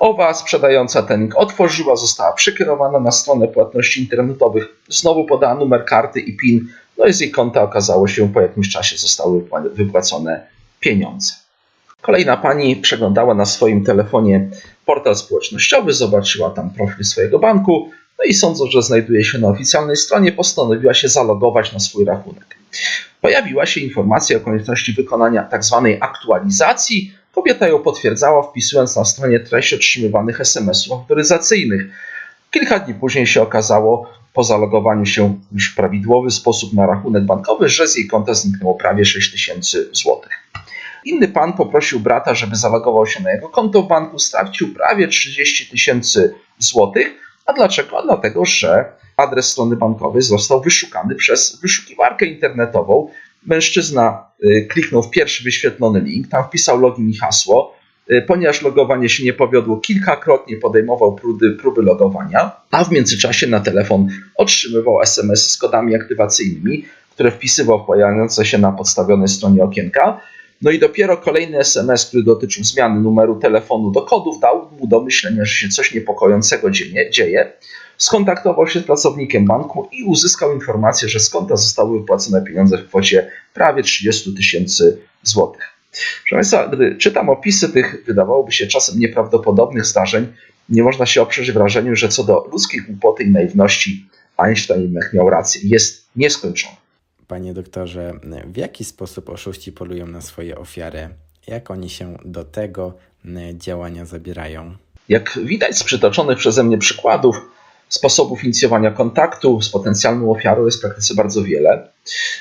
[0.00, 6.20] Owa sprzedająca ten link otworzyła, została przekierowana na stronę płatności internetowych, znowu podała numer karty
[6.20, 6.68] i PIN,
[6.98, 10.46] no i z jej konta okazało się po jakimś czasie zostały wypłacone
[10.80, 11.34] pieniądze.
[12.00, 14.50] Kolejna pani przeglądała na swoim telefonie
[14.86, 17.90] portal społecznościowy, zobaczyła tam profil swojego banku,
[18.24, 22.56] no i sądząc, że znajduje się na oficjalnej stronie, postanowiła się zalogować na swój rachunek.
[23.20, 25.96] Pojawiła się informacja o konieczności wykonania tzw.
[26.00, 27.14] Tak aktualizacji.
[27.34, 31.86] Kobieta ją potwierdzała, wpisując na stronie treść otrzymywanych SMS-ów autoryzacyjnych.
[32.50, 37.68] Kilka dni później się okazało, po zalogowaniu się już w prawidłowy sposób na rachunek bankowy,
[37.68, 40.32] że z jej konta zniknęło prawie 6 tysięcy złotych.
[41.04, 45.70] Inny pan poprosił brata, żeby zalogował się na jego konto w banku, stracił prawie 30
[45.70, 47.23] tysięcy złotych.
[47.46, 48.02] A dlaczego?
[48.02, 48.84] Dlatego, że
[49.16, 53.08] adres strony bankowej został wyszukany przez wyszukiwarkę internetową.
[53.46, 57.76] Mężczyzna y, kliknął w pierwszy wyświetlony link, tam wpisał login i hasło.
[58.10, 63.60] Y, ponieważ logowanie się nie powiodło, kilkakrotnie podejmował próby, próby logowania, a w międzyczasie na
[63.60, 70.20] telefon otrzymywał SMS z kodami aktywacyjnymi, które wpisywał pojawiające się na podstawionej stronie okienka.
[70.62, 75.00] No i dopiero kolejny SMS, który dotyczył zmiany numeru telefonu do kodów, dał mu do
[75.00, 76.70] myślenia, że się coś niepokojącego
[77.10, 77.52] dzieje.
[77.98, 82.88] Skontaktował się z pracownikiem banku i uzyskał informację, że z konta zostały wypłacone pieniądze w
[82.88, 85.62] kwocie prawie 30 tysięcy złotych.
[85.92, 90.26] Proszę Państwa, gdy czytam opisy tych, wydawałoby się czasem nieprawdopodobnych zdarzeń,
[90.68, 95.60] nie można się oprzeć wrażeniu, że co do ludzkiej głupoty i naiwności Einstein miał rację.
[95.64, 96.83] Jest nieskończony.
[97.28, 98.12] Panie doktorze,
[98.46, 101.08] w jaki sposób oszuści polują na swoje ofiary?
[101.46, 102.94] Jak oni się do tego
[103.54, 104.76] działania zabierają?
[105.08, 107.36] Jak widać z przytoczonych przeze mnie przykładów,
[107.88, 111.88] sposobów inicjowania kontaktu z potencjalną ofiarą jest w praktyce bardzo wiele.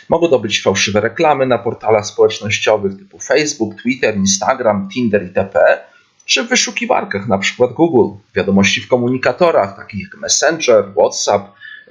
[0.09, 5.79] Mogą to być fałszywe reklamy na portalach społecznościowych typu Facebook, Twitter, Instagram, Tinder itp.,
[6.25, 7.67] czy w wyszukiwarkach, np.
[7.67, 11.43] Google, wiadomości w komunikatorach takich jak Messenger, WhatsApp,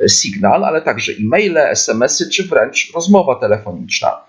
[0.08, 4.20] Signal, ale także e-maile, SMS-y czy wręcz rozmowa telefoniczna.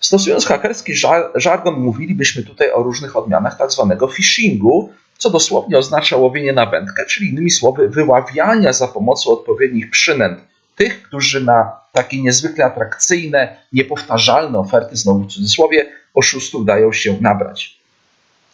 [0.00, 0.94] Stosując hakerski
[1.34, 3.96] żargon, mówilibyśmy tutaj o różnych odmianach tzw.
[4.00, 9.90] Tak phishingu, co dosłownie oznacza łowienie na wędkę, czyli innymi słowy wyławiania za pomocą odpowiednich
[9.90, 10.38] przynęt
[10.76, 17.80] tych, którzy na takie niezwykle atrakcyjne, niepowtarzalne oferty, znowu w cudzysłowie, oszustów dają się nabrać.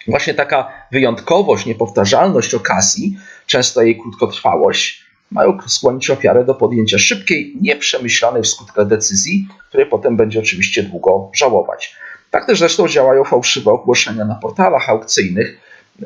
[0.08, 8.42] Właśnie taka wyjątkowość, niepowtarzalność okazji, często jej krótkotrwałość, mają skłonić ofiarę do podjęcia szybkiej, nieprzemyślanej
[8.42, 11.96] w skutkach decyzji, której potem będzie oczywiście długo żałować.
[12.30, 15.60] Tak też zresztą działają fałszywe ogłoszenia na portalach aukcyjnych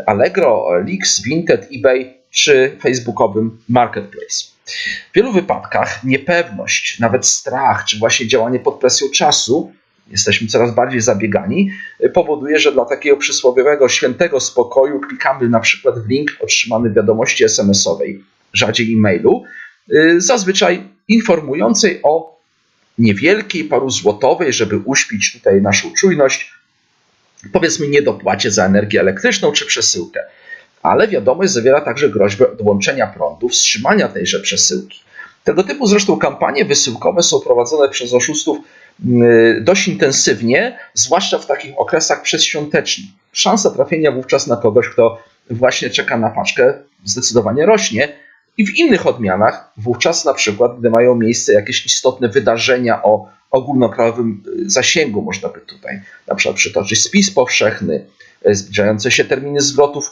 [0.07, 4.45] Allegro, Leaks, Vinted, eBay czy facebookowym Marketplace.
[5.11, 9.73] W wielu wypadkach niepewność, nawet strach, czy właśnie działanie pod presją czasu,
[10.11, 11.71] jesteśmy coraz bardziej zabiegani,
[12.15, 17.45] powoduje, że dla takiego przysłowiowego świętego spokoju klikamy na przykład w link otrzymany w wiadomości
[17.45, 19.45] SMS-owej rzadziej e-mailu,
[19.93, 22.37] y, zazwyczaj informującej o
[22.99, 26.53] niewielkiej, paru złotowej, żeby uśpić tutaj naszą czujność,
[27.53, 30.21] powiedzmy niedopłacie za energię elektryczną czy przesyłkę.
[30.83, 35.01] Ale wiadomość zawiera także groźbę odłączenia prądu, wstrzymania tejże przesyłki.
[35.45, 41.73] Tego typu zresztą kampanie wysyłkowe są prowadzone przez oszustów y, dość intensywnie, zwłaszcza w takich
[41.79, 43.07] okresach przedświątecznych.
[43.33, 48.13] Szansa trafienia wówczas na kogoś, kto właśnie czeka na paczkę, zdecydowanie rośnie,
[48.59, 54.43] i w innych odmianach, wówczas na przykład, gdy mają miejsce jakieś istotne wydarzenia o ogólnokrajowym
[54.47, 58.05] y, zasięgu, można by tutaj na przykład przytoczyć spis powszechny,
[58.47, 60.11] y, zbliżające się terminy zwrotów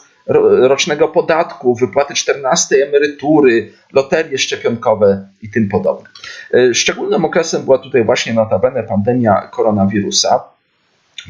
[0.61, 6.09] rocznego podatku, wypłaty 14 emerytury, loterie szczepionkowe i tym podobne.
[6.53, 10.43] Y, szczególnym okresem była tutaj właśnie notabene pandemia koronawirusa,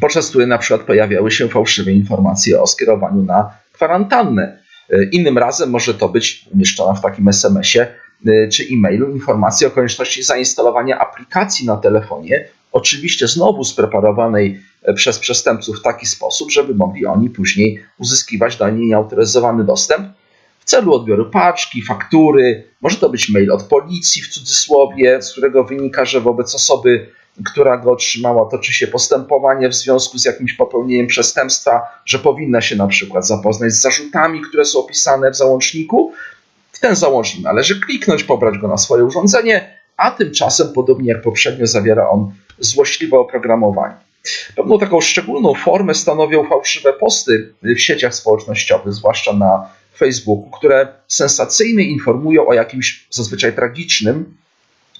[0.01, 4.64] podczas której na przykład pojawiały się fałszywe informacje o skierowaniu na kwarantannę
[5.11, 7.87] innym razem może to być umieszczona w takim SMS-ie
[8.25, 9.11] e, czy e-mailu.
[9.11, 16.05] Informacja o konieczności zainstalowania aplikacji na telefonie, oczywiście znowu spreparowanej e, przez przestępców w taki
[16.05, 20.07] sposób, żeby mogli oni później uzyskiwać do niej nieautoryzowany dostęp
[20.65, 22.63] w celu odbioru paczki, faktury.
[22.81, 27.09] Może to być mail od policji w cudzysłowie, z którego wynika, że wobec osoby
[27.45, 32.75] która go otrzymała, toczy się postępowanie w związku z jakimś popełnieniem przestępstwa, że powinna się
[32.75, 36.13] na przykład zapoznać z zarzutami, które są opisane w załączniku.
[36.71, 41.67] W ten załącznik należy kliknąć, pobrać go na swoje urządzenie, a tymczasem, podobnie jak poprzednio,
[41.67, 43.95] zawiera on złośliwe oprogramowanie.
[44.55, 51.83] Pewną taką szczególną formę stanowią fałszywe posty w sieciach społecznościowych, zwłaszcza na Facebooku, które sensacyjnie
[51.83, 54.37] informują o jakimś zazwyczaj tragicznym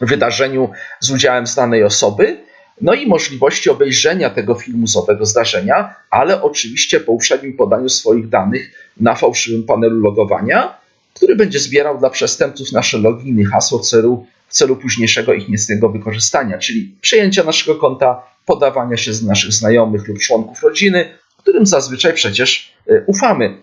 [0.02, 2.38] wydarzeniu z udziałem znanej osoby,
[2.82, 8.30] no i możliwości obejrzenia tego filmu z owego zdarzenia, ale oczywiście po uprzednim podaniu swoich
[8.30, 10.78] danych na fałszywym panelu logowania,
[11.14, 16.58] który będzie zbierał dla przestępców nasze loginy, hasło celu, w celu późniejszego ich niecnego wykorzystania,
[16.58, 22.74] czyli przejęcia naszego konta, podawania się z naszych znajomych lub członków rodziny, którym zazwyczaj przecież
[23.06, 23.58] ufamy.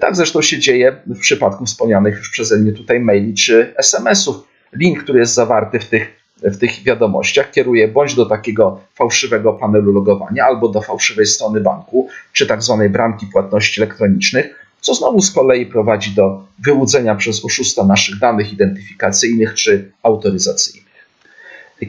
[0.00, 4.36] Tak zresztą się dzieje w przypadku wspomnianych już przeze mnie tutaj maili czy SMS-ów.
[4.72, 6.08] Link, który jest zawarty w tych,
[6.42, 12.08] w tych wiadomościach, kieruje bądź do takiego fałszywego panelu logowania, albo do fałszywej strony banku,
[12.32, 17.84] czy tak zwanej bramki płatności elektronicznych, co znowu z kolei prowadzi do wyłudzenia przez oszusta
[17.84, 20.86] naszych danych identyfikacyjnych czy autoryzacyjnych.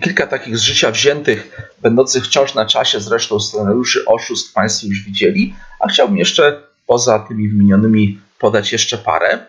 [0.02, 5.56] Kilka takich z życia wziętych, będących wciąż na czasie zresztą scenariuszy oszustw Państwo już widzieli,
[5.80, 9.46] a chciałbym jeszcze poza tymi wymienionymi podać jeszcze parę.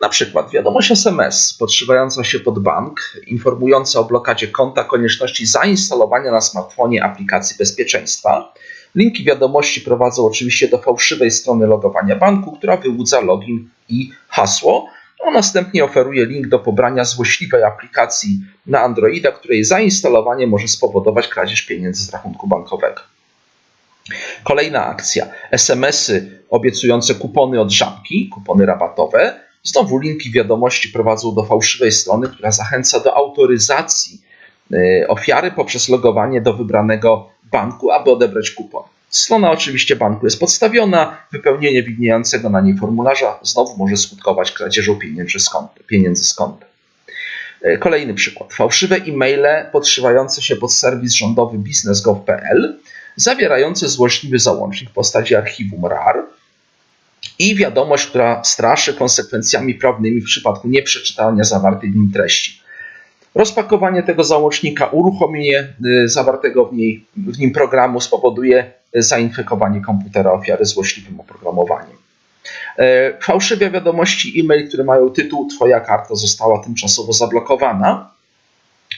[0.00, 6.40] Na przykład wiadomość SMS podszywająca się pod bank, informująca o blokadzie konta, konieczności zainstalowania na
[6.40, 8.52] smartfonie aplikacji bezpieczeństwa.
[8.94, 14.86] Linki wiadomości prowadzą oczywiście do fałszywej strony logowania banku, która wyłudza login i hasło,
[15.26, 21.62] a następnie oferuje link do pobrania złośliwej aplikacji na Androida, której zainstalowanie może spowodować kradzież
[21.62, 23.00] pieniędzy z rachunku bankowego.
[24.44, 25.26] Kolejna akcja.
[25.50, 29.40] SMS-y obiecujące kupony od żabki, kupony rabatowe.
[29.62, 34.20] Znowu linki wiadomości prowadzą do fałszywej strony, która zachęca do autoryzacji
[34.72, 38.82] y, ofiary poprzez logowanie do wybranego banku, aby odebrać kupon.
[39.10, 45.38] Strona oczywiście banku jest podstawiona, wypełnienie widniejącego na niej formularza znowu może skutkować kradzieżą pieniędzy
[45.38, 45.74] z konta.
[45.86, 46.66] Pieniędzy z konta.
[47.64, 48.52] Y, kolejny przykład.
[48.52, 52.79] Fałszywe e-maile podszywające się pod serwis rządowy biznes.gov.pl
[53.16, 56.16] zawierający złośliwy załącznik w postaci archiwum RAR
[57.38, 62.60] i wiadomość, która straszy konsekwencjami prawnymi w przypadku nieprzeczytania zawartej w nim treści.
[63.34, 70.64] Rozpakowanie tego załącznika, uruchomienie y, zawartego w, niej, w nim programu spowoduje zainfekowanie komputera ofiary
[70.64, 71.96] złośliwym oprogramowaniem.
[72.78, 78.10] E, fałszywe wiadomości e-mail, które mają tytuł Twoja karta została tymczasowo zablokowana,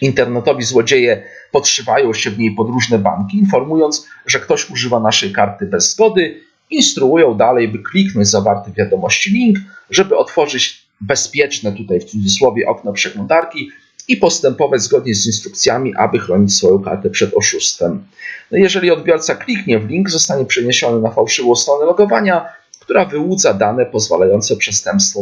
[0.03, 5.67] Internetowi złodzieje podszywają się w niej pod różne banki, informując, że ktoś używa naszej karty
[5.67, 9.59] bez zgody, instruują dalej, by kliknąć zawarty w wiadomości link,
[9.91, 13.71] żeby otworzyć bezpieczne, tutaj w cudzysłowie, okno przeglądarki
[14.09, 18.05] i postępować zgodnie z instrukcjami, aby chronić swoją kartę przed oszustwem.
[18.51, 22.47] No jeżeli odbiorca kliknie w link, zostanie przeniesiony na fałszywą stronę logowania,
[22.81, 24.55] która wyłudza dane pozwalające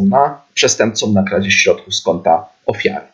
[0.03, 3.07] na, przestępcom na kradzież środków z konta ofiary.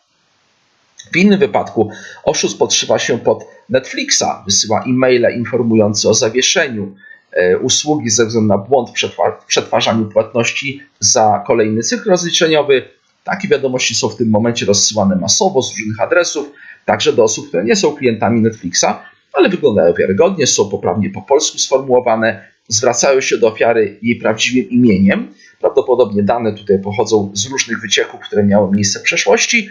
[1.12, 1.90] W innym wypadku
[2.24, 6.94] oszust podszywa się pod Netflixa, wysyła e-maile informujące o zawieszeniu
[7.32, 12.82] e, usługi ze względu na błąd w przetwarzaniu płatności za kolejny cykl rozliczeniowy.
[13.24, 16.50] Takie wiadomości są w tym momencie rozsyłane masowo z różnych adresów,
[16.84, 18.86] także do osób, które nie są klientami Netflixa,
[19.32, 25.34] ale wyglądają wiarygodnie, są poprawnie po polsku sformułowane, zwracają się do ofiary jej prawdziwym imieniem.
[25.60, 29.70] Prawdopodobnie dane tutaj pochodzą z różnych wycieków, które miały miejsce w przeszłości,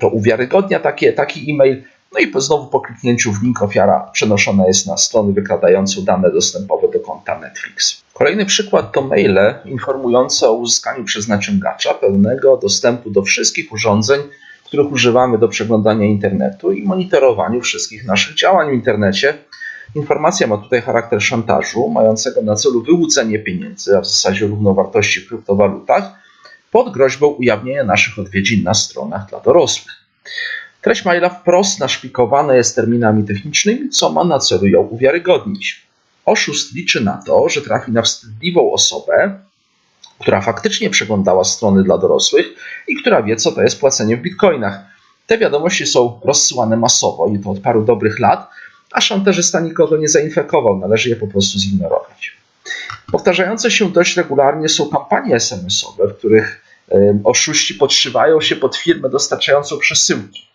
[0.00, 1.82] to uwiarygodnia takie, taki e-mail.
[2.14, 6.88] No i znowu po kliknięciu w link ofiara przenoszona jest na stronę wykładającą dane dostępowe
[6.88, 8.02] do konta Netflix.
[8.14, 14.20] Kolejny przykład to maile informujące o uzyskaniu przez naciągacza pełnego dostępu do wszystkich urządzeń,
[14.64, 19.34] których używamy do przeglądania internetu i monitorowaniu wszystkich naszych działań w internecie.
[19.94, 25.28] Informacja ma tutaj charakter szantażu, mającego na celu wyłudzenie pieniędzy, a w zasadzie równowartości w
[25.28, 26.12] kryptowalutach,
[26.70, 29.94] pod groźbą ujawnienia naszych odwiedzin na stronach dla dorosłych.
[30.82, 35.86] Treść maila wprost naszpikowana jest terminami technicznymi, co ma na celu ją uwiarygodnić.
[36.24, 39.38] Oszust liczy na to, że trafi na wstydliwą osobę,
[40.18, 42.46] która faktycznie przeglądała strony dla dorosłych
[42.88, 44.80] i która wie, co to jest płacenie w bitcoinach.
[45.26, 48.50] Te wiadomości są rozsyłane masowo i to od paru dobrych lat,
[48.92, 52.36] a szantażysta nikogo nie zainfekował, należy je po prostu zignorować.
[53.12, 56.64] Powtarzające się dość regularnie są kampanie SMS-owe, w których
[57.24, 60.50] oszuści podszywają się pod firmę dostarczającą przesyłki.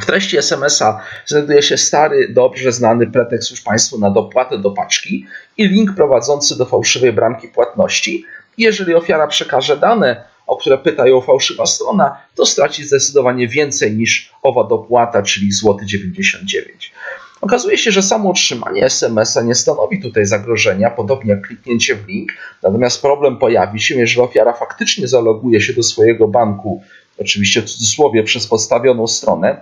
[0.00, 5.26] W treści SMS-a znajduje się stary, dobrze znany pretekst już Państwu na dopłatę do paczki
[5.56, 8.24] i link prowadzący do fałszywej bramki płatności.
[8.58, 14.32] Jeżeli ofiara przekaże dane, o które pyta ją fałszywa strona, to straci zdecydowanie więcej niż
[14.42, 16.92] owa dopłata, czyli złoty 99.
[17.40, 22.32] Okazuje się, że samo otrzymanie SMS-a nie stanowi tutaj zagrożenia, podobnie jak kliknięcie w link.
[22.62, 26.82] Natomiast problem pojawi się, jeżeli ofiara faktycznie zaloguje się do swojego banku,
[27.18, 29.60] oczywiście w cudzysłowie przez podstawioną stronę,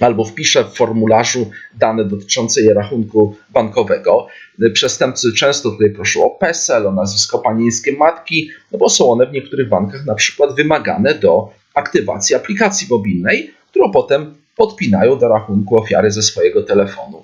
[0.00, 4.26] albo wpisze w formularzu dane dotyczące jej rachunku bankowego.
[4.72, 9.32] Przestępcy często tutaj proszą o PESEL, o nazwisko panieńskie matki, no bo są one w
[9.32, 16.10] niektórych bankach na przykład wymagane do aktywacji aplikacji mobilnej, którą potem podpinają do rachunku ofiary
[16.10, 17.22] ze swojego telefonu.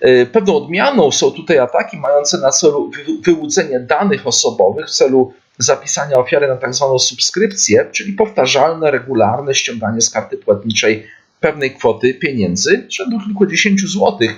[0.00, 2.90] E, pewną odmianą są tutaj ataki mające na celu
[3.24, 6.90] wyłudzenie danych osobowych w celu zapisania ofiary na tzw.
[6.92, 11.06] Tak subskrypcję, czyli powtarzalne, regularne ściąganie z karty płatniczej
[11.40, 14.30] pewnej kwoty pieniędzy, rzędu kilkudziesięciu złotych.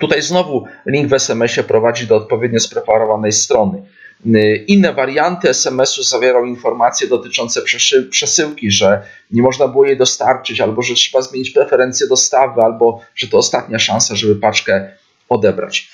[0.00, 3.82] Tutaj znowu link w SMS-ie prowadzi do odpowiednio spreparowanej strony.
[4.66, 7.60] Inne warianty SMS-u zawierają informacje dotyczące
[8.10, 13.28] przesyłki, że nie można było jej dostarczyć, albo że trzeba zmienić preferencję dostawy, albo że
[13.28, 14.90] to ostatnia szansa, żeby paczkę
[15.28, 15.90] odebrać.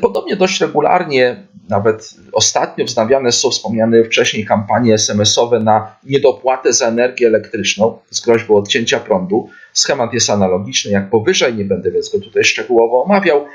[0.00, 7.26] Podobnie dość regularnie, nawet ostatnio wznawiane są wspomniane wcześniej kampanie SMS-owe na niedopłatę za energię
[7.26, 9.48] elektryczną z groźbą odcięcia prądu.
[9.72, 13.46] Schemat jest analogiczny jak powyżej, nie będę więc go tutaj szczegółowo omawiał.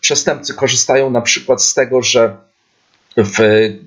[0.00, 2.36] Przestępcy korzystają na przykład z tego, że
[3.24, 3.38] w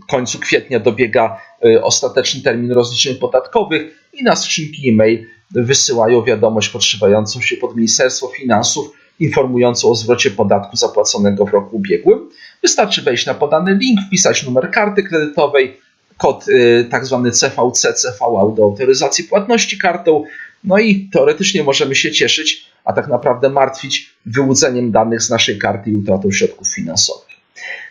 [0.08, 7.42] końcu kwietnia dobiega y, ostateczny termin rozliczeń podatkowych i na skrzynki e-mail wysyłają wiadomość podszywającą
[7.42, 12.30] się pod Ministerstwo Finansów informującą o zwrocie podatku zapłaconego w roku ubiegłym.
[12.62, 15.78] Wystarczy wejść na podany link, wpisać numer karty kredytowej,
[16.18, 20.24] kod y, tak zwany CVC, CV do autoryzacji płatności kartą,
[20.64, 25.92] no i teoretycznie możemy się cieszyć, a tak naprawdę martwić wyłudzeniem danych z naszej karty
[25.92, 27.31] i utratą środków finansowych.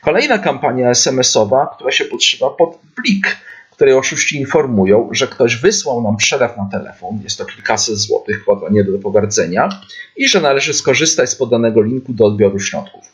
[0.01, 3.37] Kolejna kampania SMS-owa, która się podszywa pod blik,
[3.81, 8.66] której oszuści informują, że ktoś wysłał nam przelew na telefon, jest to kilkaset złotych, kwota
[8.71, 9.68] nie do pogardzenia,
[10.16, 13.05] i że należy skorzystać z podanego linku do odbioru środków.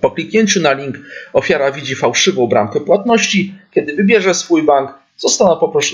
[0.00, 0.96] Po kliknięciu na link
[1.32, 3.54] ofiara widzi fałszywą bramkę płatności.
[3.70, 4.94] Kiedy wybierze swój bank,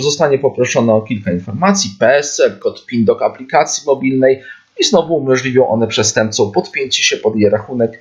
[0.01, 4.43] zostanie poproszona o kilka informacji, PSL, kod PIN do aplikacji mobilnej
[4.79, 8.01] i znowu umożliwią one przestępcom podpięcie się pod jej rachunek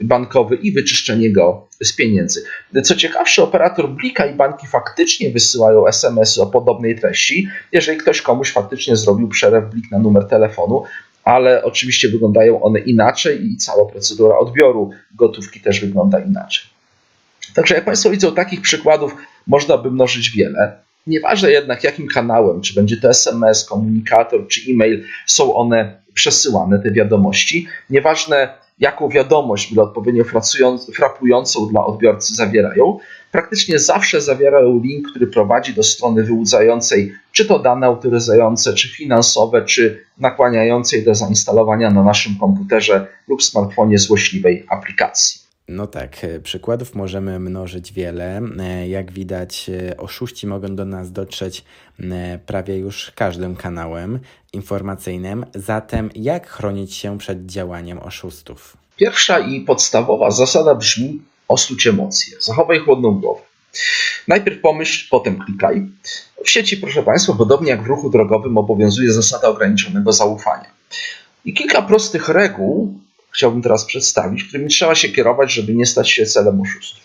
[0.00, 2.44] bankowy i wyczyszczenie go z pieniędzy.
[2.84, 8.52] Co ciekawsze, operator Blika i banki faktycznie wysyłają SMS-y o podobnej treści, jeżeli ktoś komuś
[8.52, 10.84] faktycznie zrobił przelew Blik na numer telefonu,
[11.24, 16.70] ale oczywiście wyglądają one inaczej i cała procedura odbioru gotówki też wygląda inaczej.
[17.54, 20.76] Także jak Państwo widzą, takich przykładów można by mnożyć wiele.
[21.06, 26.90] Nieważne jednak jakim kanałem, czy będzie to SMS, komunikator, czy e-mail, są one przesyłane, te
[26.90, 27.66] wiadomości.
[27.90, 30.24] Nieważne jaką wiadomość, byle odpowiednio
[30.94, 32.98] frapującą dla odbiorcy zawierają,
[33.32, 39.64] praktycznie zawsze zawierają link, który prowadzi do strony wyłudzającej, czy to dane autoryzujące, czy finansowe,
[39.64, 45.49] czy nakłaniającej do zainstalowania na naszym komputerze lub smartfonie złośliwej aplikacji.
[45.70, 48.42] No tak, e, przykładów możemy mnożyć wiele.
[48.58, 51.64] E, jak widać, e, oszuści mogą do nas dotrzeć
[52.46, 54.18] prawie już każdym kanałem
[54.52, 55.46] informacyjnym.
[55.54, 58.76] Zatem, jak chronić się przed działaniem oszustów?
[58.96, 63.40] Pierwsza i podstawowa zasada brzmi: osuć emocje, zachowaj chłodną głowę.
[64.28, 65.86] Najpierw pomyśl, potem klikaj.
[66.44, 70.70] W sieci, proszę Państwa, podobnie jak w ruchu drogowym, obowiązuje zasada ograniczonego zaufania.
[71.44, 73.00] I kilka prostych reguł,
[73.30, 77.00] chciałbym teraz przedstawić, którymi trzeba się kierować, żeby nie stać się celem oszustów.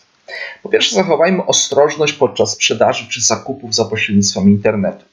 [0.64, 5.06] Po pierwsze, zachowajmy ostrożność podczas sprzedaży czy zakupów za pośrednictwem internetu.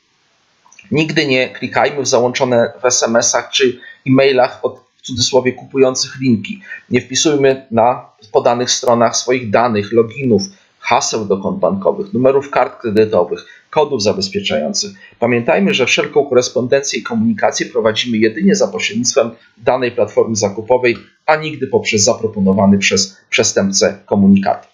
[0.91, 6.61] Nigdy nie klikajmy w załączone w SMS-ach czy e-mailach od w cudzysłowie kupujących linki.
[6.91, 10.43] Nie wpisujmy na podanych stronach swoich danych, loginów,
[10.81, 14.93] haseł do kont bankowych, numerów kart kredytowych, kodów zabezpieczających.
[15.19, 20.97] Pamiętajmy, że wszelką korespondencję i komunikację prowadzimy jedynie za pośrednictwem danej platformy zakupowej,
[21.27, 24.69] a nigdy poprzez zaproponowany przez przestępcę komunikat.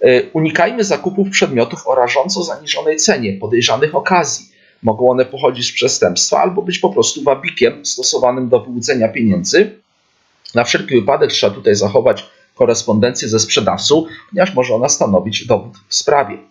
[0.00, 4.46] E, unikajmy zakupów przedmiotów o rażąco zaniżonej cenie, podejrzanych okazji.
[4.82, 9.70] Mogą one pochodzić z przestępstwa albo być po prostu wabikiem stosowanym do wyłudzenia pieniędzy.
[10.54, 15.94] Na wszelki wypadek trzeba tutaj zachować korespondencję ze sprzedawcą, ponieważ może ona stanowić dowód w
[15.94, 16.49] sprawie.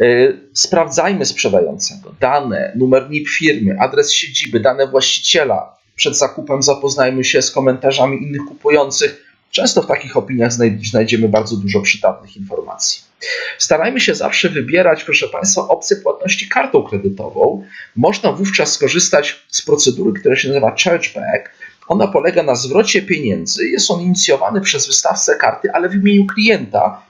[0.00, 5.76] Y, sprawdzajmy sprzedającego dane, numer NIP firmy, adres siedziby, dane właściciela.
[5.96, 9.26] Przed zakupem zapoznajmy się z komentarzami innych kupujących.
[9.50, 13.02] Często w takich opiniach znajdziemy bardzo dużo przydatnych informacji.
[13.58, 17.64] Starajmy się zawsze wybierać, proszę Państwa, opcję płatności kartą kredytową.
[17.96, 21.50] Można wówczas skorzystać z procedury, która się nazywa chargeback.
[21.88, 23.68] Ona polega na zwrocie pieniędzy.
[23.68, 27.02] Jest on inicjowany przez wystawcę karty, ale w imieniu klienta,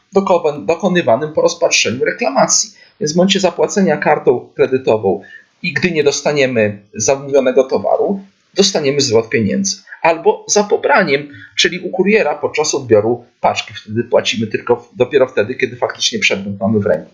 [0.66, 2.70] dokonywanym po rozpatrzeniu reklamacji.
[3.00, 5.22] Więc w momencie zapłacenia kartą kredytową
[5.62, 8.20] i gdy nie dostaniemy zamówionego towaru,
[8.54, 9.76] dostaniemy zwrot pieniędzy.
[10.02, 13.74] Albo za pobraniem, czyli u kuriera podczas odbioru paczki.
[13.74, 17.10] Wtedy płacimy tylko dopiero wtedy, kiedy faktycznie przedmiot mamy w ręku.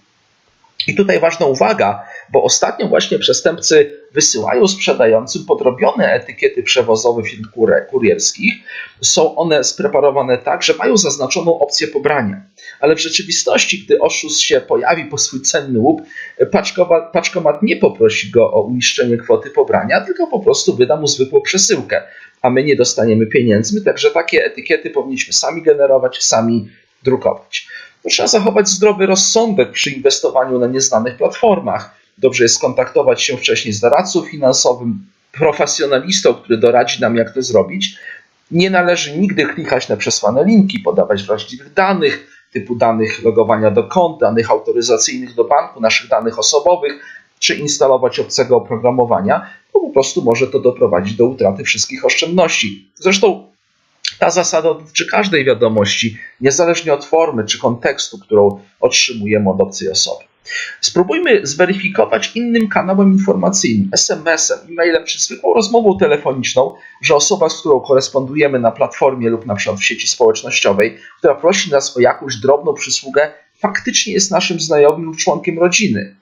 [0.87, 7.43] I tutaj ważna uwaga, bo ostatnio właśnie przestępcy wysyłają sprzedającym podrobione etykiety przewozowe firm
[7.91, 8.55] kurierskich.
[9.01, 12.43] Są one spreparowane tak, że mają zaznaczoną opcję pobrania.
[12.81, 16.03] Ale w rzeczywistości, gdy oszust się pojawi po swój cenny łup,
[17.13, 22.03] paczkomat nie poprosi go o uiszczenie kwoty pobrania, tylko po prostu wyda mu zwykłą przesyłkę,
[22.43, 23.85] a my nie dostaniemy pieniędzy.
[23.85, 26.69] Także takie etykiety powinniśmy sami generować, sami
[27.03, 27.67] drukować
[28.03, 31.95] to trzeba zachować zdrowy rozsądek przy inwestowaniu na nieznanych platformach.
[32.19, 37.97] Dobrze jest skontaktować się wcześniej z doradcą finansowym, profesjonalistą, który doradzi nam, jak to zrobić.
[38.51, 44.21] Nie należy nigdy klikać na przesłane linki, podawać wrażliwych danych, typu danych logowania do kont,
[44.21, 47.05] danych autoryzacyjnych do banku, naszych danych osobowych,
[47.39, 52.91] czy instalować obcego oprogramowania, bo po prostu może to doprowadzić do utraty wszystkich oszczędności.
[52.95, 53.52] Zresztą
[54.23, 60.25] ta zasada dotyczy każdej wiadomości, niezależnie od formy czy kontekstu, którą otrzymujemy od obcej osoby.
[60.81, 67.81] Spróbujmy zweryfikować innym kanałem informacyjnym, SMS-em, e-mailem czy zwykłą rozmową telefoniczną, że osoba, z którą
[67.81, 72.75] korespondujemy na platformie lub na przykład w sieci społecznościowej, która prosi nas o jakąś drobną
[72.75, 76.17] przysługę, faktycznie jest naszym znajomym lub członkiem rodziny.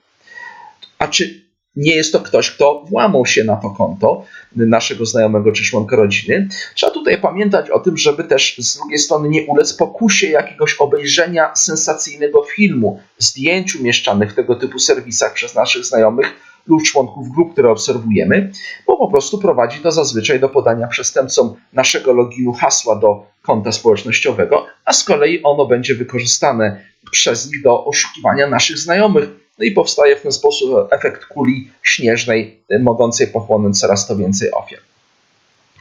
[0.99, 4.23] A czy nie jest to ktoś, kto włamał się na to konto
[4.55, 6.47] naszego znajomego czy członka rodziny.
[6.75, 11.55] Trzeba tutaj pamiętać o tym, żeby też z drugiej strony nie ulec pokusie jakiegoś obejrzenia
[11.55, 16.33] sensacyjnego filmu, zdjęć umieszczanych w tego typu serwisach przez naszych znajomych
[16.67, 18.51] lub członków grup, które obserwujemy,
[18.87, 24.65] bo po prostu prowadzi to zazwyczaj do podania przestępcom naszego loginu hasła do konta społecznościowego,
[24.85, 30.15] a z kolei ono będzie wykorzystane przez nich do oszukiwania naszych znajomych no i powstaje
[30.15, 34.79] w ten sposób efekt kuli śnieżnej, mogącej pochłonąć coraz to więcej ofiar.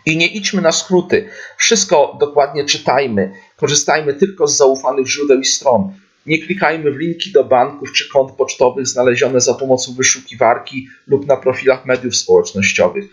[0.06, 1.28] I nie idźmy na skróty.
[1.56, 3.32] Wszystko dokładnie czytajmy.
[3.56, 5.92] Korzystajmy tylko z zaufanych źródeł i stron.
[6.26, 11.36] Nie klikajmy w linki do banków czy kont pocztowych znalezione za pomocą wyszukiwarki lub na
[11.36, 13.04] profilach mediów społecznościowych.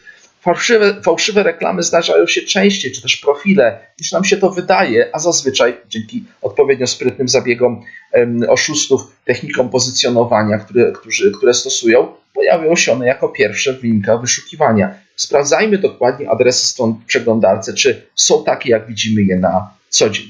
[0.41, 5.19] Fałszywe, fałszywe reklamy zdarzają się częściej, czy też profile, niż nam się to wydaje, a
[5.19, 7.81] zazwyczaj dzięki odpowiednio sprytnym zabiegom
[8.47, 14.93] oszustów, technikom pozycjonowania, które, którzy, które stosują, pojawią się one jako pierwsze w linkach wyszukiwania.
[15.15, 20.25] Sprawdzajmy dokładnie adresy stron w przeglądarce, czy są takie, jak widzimy je na co dzień.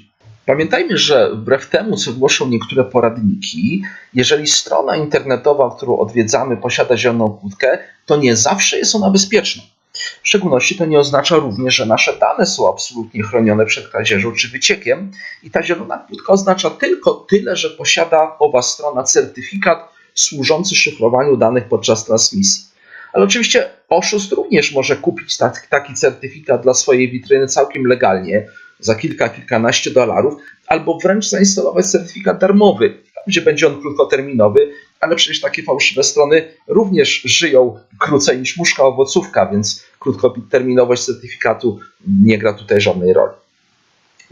[0.45, 3.83] Pamiętajmy, że wbrew temu, co głoszą niektóre poradniki,
[4.13, 9.63] jeżeli strona internetowa, którą odwiedzamy, posiada zieloną kłódkę, to nie zawsze jest ona bezpieczna.
[10.23, 14.47] W szczególności to nie oznacza również, że nasze dane są absolutnie chronione przed kradzieżą czy
[14.47, 15.11] wyciekiem
[15.43, 21.63] i ta zielona płytka oznacza tylko tyle, że posiada owa strona certyfikat służący szyfrowaniu danych
[21.63, 22.65] podczas transmisji.
[23.13, 25.37] Ale oczywiście oszust również może kupić
[25.69, 28.47] taki certyfikat dla swojej witryny całkiem legalnie
[28.79, 30.33] za kilka, kilkanaście dolarów,
[30.67, 37.21] albo wręcz zainstalować certyfikat darmowy, gdzie będzie on krótkoterminowy, ale przecież takie fałszywe strony również
[37.25, 41.79] żyją krócej niż muszka owocówka, więc krótkoterminowość certyfikatu
[42.23, 43.33] nie gra tutaj żadnej roli.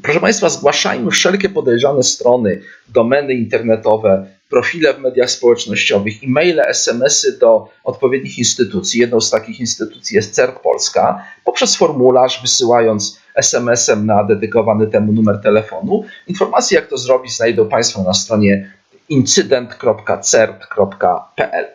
[0.01, 7.70] Proszę Państwa, zgłaszajmy wszelkie podejrzane strony, domeny internetowe, profile w mediach społecznościowych, e-maile, SMS-y do
[7.84, 9.01] odpowiednich instytucji.
[9.01, 15.41] Jedną z takich instytucji jest CERT Polska, poprzez formularz wysyłając SMS-em na dedykowany temu numer
[15.43, 16.05] telefonu.
[16.28, 18.72] Informacje, jak to zrobić, znajdą Państwo na stronie
[19.10, 21.66] incydent.cert.pl.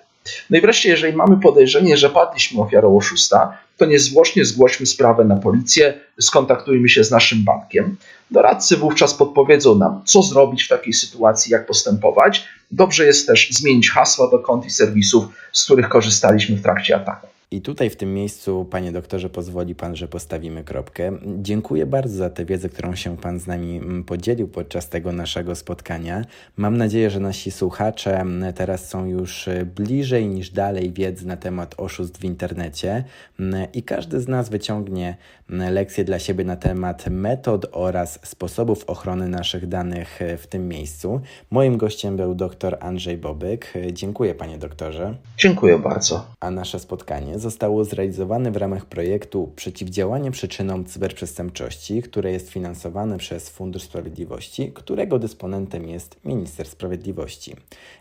[0.51, 5.37] No i wreszcie, jeżeli mamy podejrzenie, że padliśmy ofiarą oszusta, to niezwłocznie zgłośmy sprawę na
[5.37, 7.97] policję, skontaktujmy się z naszym bankiem.
[8.31, 12.45] Doradcy wówczas podpowiedzą nam, co zrobić w takiej sytuacji, jak postępować.
[12.71, 17.27] Dobrze jest też zmienić hasła do kont i serwisów, z których korzystaliśmy w trakcie ataku.
[17.53, 21.19] I tutaj w tym miejscu, panie doktorze, pozwoli pan, że postawimy kropkę.
[21.39, 25.55] Dziękuję bardzo za tę wiedzę, którą się pan z nami mm, podzielił podczas tego naszego
[25.55, 26.25] spotkania.
[26.57, 31.37] Mam nadzieję, że nasi słuchacze mm, teraz są już y, bliżej niż dalej wiedzy na
[31.37, 33.05] temat oszustw w internecie
[33.41, 35.17] mm, i każdy z nas wyciągnie
[35.51, 41.21] lekcje dla siebie na temat metod oraz sposobów ochrony naszych danych y, w tym miejscu.
[41.51, 43.73] Moim gościem był dr Andrzej Bobyk.
[43.93, 45.15] Dziękuję, panie doktorze.
[45.39, 46.27] Dziękuję bardzo.
[46.41, 53.49] A nasze spotkanie zostało zrealizowane w ramach projektu Przeciwdziałanie przyczynom cyberprzestępczości, które jest finansowane przez
[53.49, 57.57] Fundusz Sprawiedliwości, którego dysponentem jest Minister Sprawiedliwości.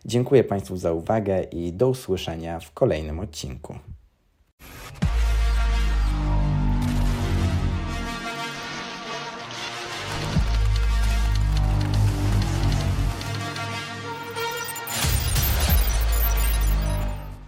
[0.05, 3.75] Dziękuję Państwu za uwagę i do usłyszenia w kolejnym odcinku.